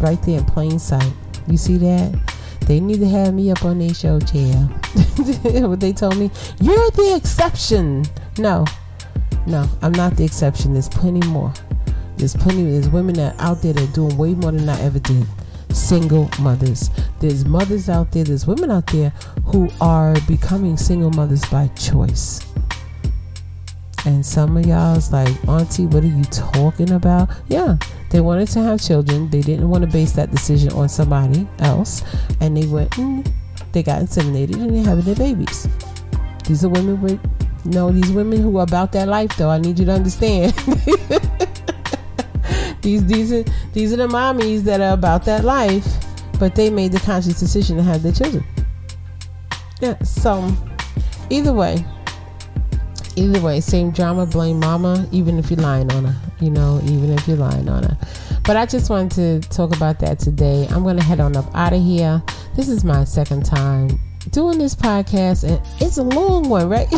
Right 0.00 0.20
there 0.22 0.38
in 0.38 0.44
plain 0.44 0.78
sight. 0.78 1.12
You 1.46 1.56
see 1.56 1.76
that? 1.78 2.34
They 2.66 2.80
need 2.80 3.00
to 3.00 3.08
have 3.08 3.32
me 3.32 3.50
up 3.50 3.64
on 3.64 3.78
their 3.78 3.94
show 3.94 4.20
chair. 4.20 4.54
what 5.66 5.80
they 5.80 5.92
told 5.92 6.18
me, 6.18 6.30
you're 6.60 6.90
the 6.90 7.14
exception. 7.16 8.04
No, 8.36 8.66
no, 9.48 9.66
I'm 9.80 9.92
not 9.92 10.16
the 10.16 10.24
exception. 10.24 10.74
There's 10.74 10.90
plenty 10.90 11.26
more. 11.26 11.52
There's 12.18 12.36
plenty. 12.36 12.64
There's 12.64 12.90
women 12.90 13.14
that 13.14 13.34
out 13.38 13.62
there 13.62 13.72
that 13.72 13.82
are 13.82 13.92
doing 13.92 14.16
way 14.18 14.34
more 14.34 14.52
than 14.52 14.68
I 14.68 14.78
ever 14.82 14.98
did. 14.98 15.26
Single 15.70 16.28
mothers. 16.38 16.90
There's 17.20 17.46
mothers 17.46 17.88
out 17.88 18.12
there. 18.12 18.24
There's 18.24 18.46
women 18.46 18.70
out 18.70 18.86
there 18.88 19.10
who 19.46 19.70
are 19.80 20.14
becoming 20.26 20.76
single 20.76 21.10
mothers 21.10 21.44
by 21.46 21.68
choice. 21.68 22.44
And 24.04 24.24
some 24.24 24.56
of 24.56 24.66
y'all's 24.66 25.12
like, 25.12 25.34
Auntie, 25.48 25.86
what 25.86 26.04
are 26.04 26.08
you 26.08 26.24
talking 26.24 26.90
about? 26.90 27.30
Yeah, 27.48 27.78
they 28.10 28.20
wanted 28.20 28.48
to 28.48 28.60
have 28.60 28.82
children. 28.82 29.30
They 29.30 29.40
didn't 29.40 29.68
want 29.68 29.82
to 29.82 29.90
base 29.90 30.12
that 30.12 30.30
decision 30.30 30.72
on 30.72 30.90
somebody 30.90 31.48
else. 31.60 32.02
And 32.40 32.56
they 32.56 32.66
went, 32.66 32.90
mm, 32.90 33.26
they 33.72 33.82
got 33.82 34.02
inseminated 34.02 34.56
and 34.56 34.76
they're 34.76 34.84
having 34.84 35.04
their 35.04 35.14
babies. 35.14 35.68
These 36.46 36.64
are 36.64 36.68
women 36.68 37.00
with 37.00 37.20
no, 37.64 37.90
these 37.90 38.10
women 38.12 38.40
who 38.40 38.58
are 38.58 38.62
about 38.62 38.92
that 38.92 39.08
life, 39.08 39.36
though, 39.36 39.50
I 39.50 39.58
need 39.58 39.78
you 39.78 39.86
to 39.86 39.92
understand. 39.92 40.52
these 42.82 43.04
these 43.06 43.32
are 43.32 43.44
these 43.72 43.92
are 43.92 43.96
the 43.96 44.06
mommies 44.06 44.62
that 44.62 44.80
are 44.80 44.94
about 44.94 45.24
that 45.24 45.44
life, 45.44 45.86
but 46.38 46.54
they 46.54 46.70
made 46.70 46.92
the 46.92 47.00
conscious 47.00 47.38
decision 47.38 47.76
to 47.76 47.82
have 47.82 48.02
their 48.02 48.12
children. 48.12 48.44
Yeah. 49.80 50.00
So, 50.02 50.52
either 51.30 51.52
way, 51.52 51.84
either 53.16 53.40
way, 53.40 53.60
same 53.60 53.90
drama. 53.90 54.26
Blame 54.26 54.60
mama, 54.60 55.08
even 55.12 55.38
if 55.38 55.50
you're 55.50 55.60
lying 55.60 55.90
on 55.92 56.04
her. 56.04 56.16
You 56.40 56.50
know, 56.50 56.80
even 56.84 57.10
if 57.10 57.26
you're 57.26 57.36
lying 57.36 57.68
on 57.68 57.82
her. 57.82 57.98
But 58.44 58.56
I 58.56 58.66
just 58.66 58.88
wanted 58.88 59.42
to 59.42 59.48
talk 59.50 59.76
about 59.76 59.98
that 60.00 60.20
today. 60.20 60.66
I'm 60.70 60.84
gonna 60.84 61.02
head 61.02 61.20
on 61.20 61.36
up 61.36 61.54
out 61.54 61.72
of 61.72 61.82
here. 61.82 62.22
This 62.54 62.68
is 62.68 62.84
my 62.84 63.04
second 63.04 63.44
time 63.44 64.00
doing 64.30 64.58
this 64.58 64.74
podcast, 64.74 65.44
and 65.44 65.60
it's 65.80 65.98
a 65.98 66.02
long 66.02 66.48
one, 66.48 66.68
right? 66.68 66.86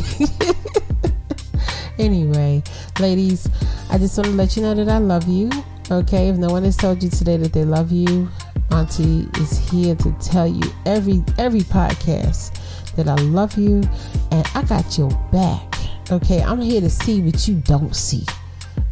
anyway, 1.98 2.62
ladies, 2.98 3.48
I 3.90 3.98
just 3.98 4.16
want 4.16 4.30
to 4.30 4.34
let 4.34 4.56
you 4.56 4.62
know 4.62 4.74
that 4.74 4.88
I 4.88 4.98
love 4.98 5.28
you. 5.28 5.50
Okay, 5.90 6.28
if 6.28 6.36
no 6.36 6.48
one 6.48 6.64
has 6.64 6.76
told 6.76 7.02
you 7.02 7.10
today 7.10 7.36
that 7.36 7.52
they 7.52 7.64
love 7.64 7.90
you, 7.90 8.28
Auntie 8.70 9.28
is 9.38 9.58
here 9.70 9.94
to 9.96 10.12
tell 10.20 10.46
you 10.46 10.62
every 10.86 11.24
every 11.38 11.60
podcast 11.60 12.56
that 12.94 13.08
I 13.08 13.16
love 13.16 13.58
you 13.58 13.82
and 14.30 14.46
I 14.54 14.62
got 14.62 14.96
your 14.96 15.10
back. 15.32 15.74
Okay, 16.10 16.42
I'm 16.42 16.60
here 16.60 16.80
to 16.80 16.90
see 16.90 17.20
what 17.20 17.46
you 17.48 17.56
don't 17.56 17.94
see. 17.94 18.24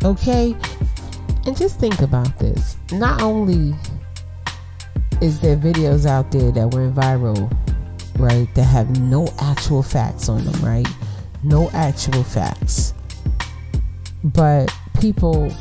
Okay, 0.04 0.56
and 1.46 1.56
just 1.56 1.78
think 1.78 2.00
about 2.00 2.38
this. 2.38 2.76
Not 2.92 3.22
only 3.22 3.74
is 5.20 5.40
there 5.40 5.56
videos 5.56 6.06
out 6.06 6.30
there 6.30 6.50
that 6.52 6.74
went 6.74 6.94
viral 6.94 7.50
right, 8.18 8.52
that 8.54 8.64
have 8.64 9.00
no 9.00 9.28
actual 9.40 9.82
facts 9.82 10.28
on 10.28 10.44
them, 10.44 10.60
right? 10.64 10.88
No 11.42 11.70
actual 11.70 12.24
facts. 12.24 12.94
But 14.24 14.74
people 15.00 15.54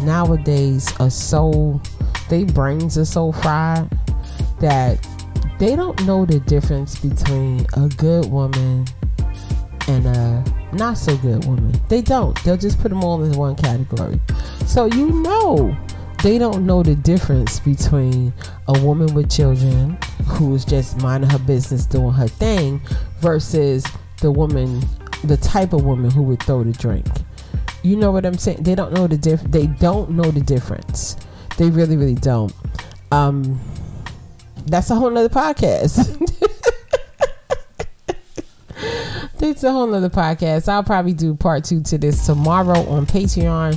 nowadays 0.00 0.92
are 1.00 1.10
so, 1.10 1.80
their 2.28 2.46
brains 2.46 2.96
are 2.96 3.04
so 3.04 3.32
fried 3.32 3.90
that 4.60 5.06
they 5.58 5.76
don't 5.76 6.04
know 6.04 6.24
the 6.24 6.40
difference 6.40 6.98
between 6.98 7.66
a 7.74 7.88
good 7.96 8.30
woman 8.30 8.86
and 9.88 10.06
a 10.06 10.44
not 10.72 10.96
so 10.96 11.16
good 11.18 11.44
woman. 11.44 11.72
They 11.88 12.00
don't. 12.00 12.42
They'll 12.44 12.56
just 12.56 12.80
put 12.80 12.88
them 12.88 13.04
all 13.04 13.22
in 13.22 13.32
one 13.32 13.56
category. 13.56 14.20
So 14.66 14.86
you 14.86 15.10
know 15.10 15.76
they 16.22 16.38
don't 16.38 16.64
know 16.64 16.84
the 16.84 16.94
difference 16.94 17.58
between 17.58 18.32
a 18.68 18.80
woman 18.80 19.12
with 19.12 19.28
children 19.30 19.98
who 20.24 20.54
is 20.54 20.64
just 20.64 21.00
minding 21.02 21.28
her 21.28 21.38
business 21.40 21.84
doing 21.84 22.12
her 22.12 22.28
thing 22.28 22.80
versus 23.18 23.84
the 24.20 24.30
woman 24.30 24.80
the 25.24 25.36
type 25.36 25.72
of 25.72 25.84
woman 25.84 26.10
who 26.10 26.22
would 26.22 26.42
throw 26.42 26.62
the 26.62 26.72
drink. 26.72 27.06
You 27.82 27.96
know 27.96 28.12
what 28.12 28.24
i'm 28.24 28.38
saying? 28.38 28.62
They 28.62 28.74
don't 28.74 28.92
know 28.92 29.06
the 29.06 29.18
diff 29.18 29.42
they 29.42 29.66
don't 29.66 30.10
know 30.10 30.30
the 30.30 30.40
difference. 30.40 31.16
They 31.58 31.70
really 31.70 31.96
really 31.96 32.14
don't. 32.14 32.52
Um 33.10 33.60
that's 34.66 34.90
a 34.90 34.94
whole 34.94 35.10
nother 35.10 35.28
podcast. 35.28 36.18
It's 39.44 39.64
a 39.64 39.72
whole 39.72 39.88
nother 39.88 40.08
podcast. 40.08 40.68
I'll 40.68 40.84
probably 40.84 41.14
do 41.14 41.34
part 41.34 41.64
two 41.64 41.82
to 41.82 41.98
this 41.98 42.26
tomorrow 42.26 42.88
on 42.88 43.06
Patreon 43.06 43.76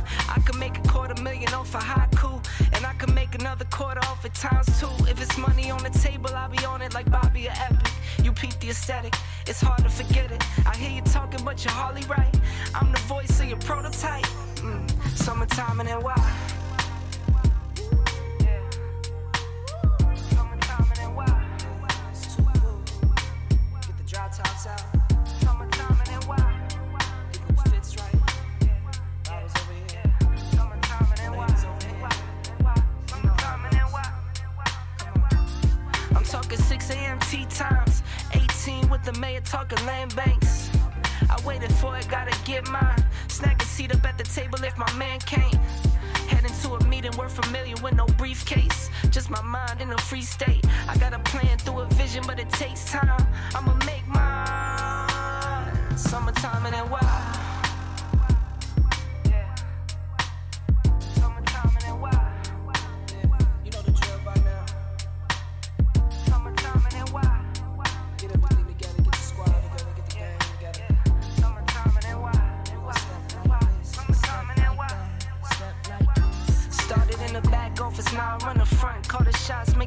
times 4.41 4.79
two. 4.79 4.89
If 5.07 5.21
it's 5.21 5.37
money 5.37 5.69
on 5.69 5.83
the 5.83 5.91
table, 5.91 6.31
I'll 6.33 6.49
be 6.49 6.65
on 6.65 6.81
it 6.81 6.95
like 6.95 7.09
Bobby 7.11 7.47
or 7.47 7.51
Epic. 7.51 7.91
You 8.23 8.31
peep 8.31 8.59
the 8.59 8.71
aesthetic, 8.71 9.13
it's 9.45 9.61
hard 9.61 9.83
to 9.83 9.89
forget 9.89 10.31
it. 10.31 10.43
I 10.65 10.75
hear 10.75 10.89
you 10.89 11.01
talking, 11.01 11.45
but 11.45 11.63
you're 11.63 11.73
hardly 11.73 12.01
right. 12.07 12.35
I'm 12.73 12.91
the 12.91 12.99
voice 13.01 13.39
of 13.39 13.47
your 13.47 13.59
prototype. 13.59 14.25
Mm. 14.65 14.89
Summertime 15.15 15.79
and 15.79 15.89
then 15.89 16.01
why? 16.01 16.50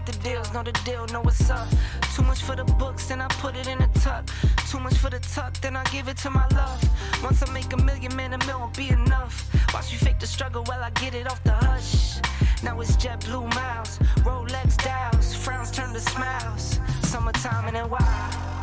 The 0.06 0.12
deals, 0.22 0.52
know 0.52 0.62
the 0.62 0.72
deal, 0.84 1.06
know 1.06 1.22
what's 1.22 1.48
up. 1.48 1.66
Too 2.14 2.22
much 2.22 2.42
for 2.42 2.54
the 2.54 2.64
books, 2.64 3.06
then 3.08 3.22
I 3.22 3.28
put 3.28 3.56
it 3.56 3.66
in 3.68 3.80
a 3.80 3.88
tuck. 4.00 4.28
Too 4.70 4.78
much 4.78 4.94
for 4.94 5.08
the 5.08 5.18
tuck, 5.18 5.54
then 5.62 5.76
I 5.76 5.84
give 5.84 6.08
it 6.08 6.18
to 6.18 6.30
my 6.30 6.46
love. 6.48 6.82
Once 7.22 7.42
I 7.42 7.50
make 7.52 7.72
a 7.72 7.78
million, 7.78 8.14
man, 8.14 8.34
a 8.34 8.38
won't 8.58 8.76
be 8.76 8.90
enough. 8.90 9.48
Watch 9.72 9.92
me 9.92 9.96
fake 9.96 10.20
the 10.20 10.26
struggle 10.26 10.62
while 10.64 10.82
I 10.82 10.90
get 10.90 11.14
it 11.14 11.26
off 11.26 11.42
the 11.42 11.52
hush. 11.52 12.20
Now 12.62 12.78
it's 12.80 12.96
JetBlue 12.96 13.54
miles, 13.54 13.98
Rolex 14.26 14.76
dials, 14.76 15.34
frowns 15.34 15.70
turn 15.70 15.94
to 15.94 16.00
smiles. 16.00 16.80
Summertime 17.02 17.68
and 17.68 17.76
then 17.76 17.88
wild. 17.88 18.53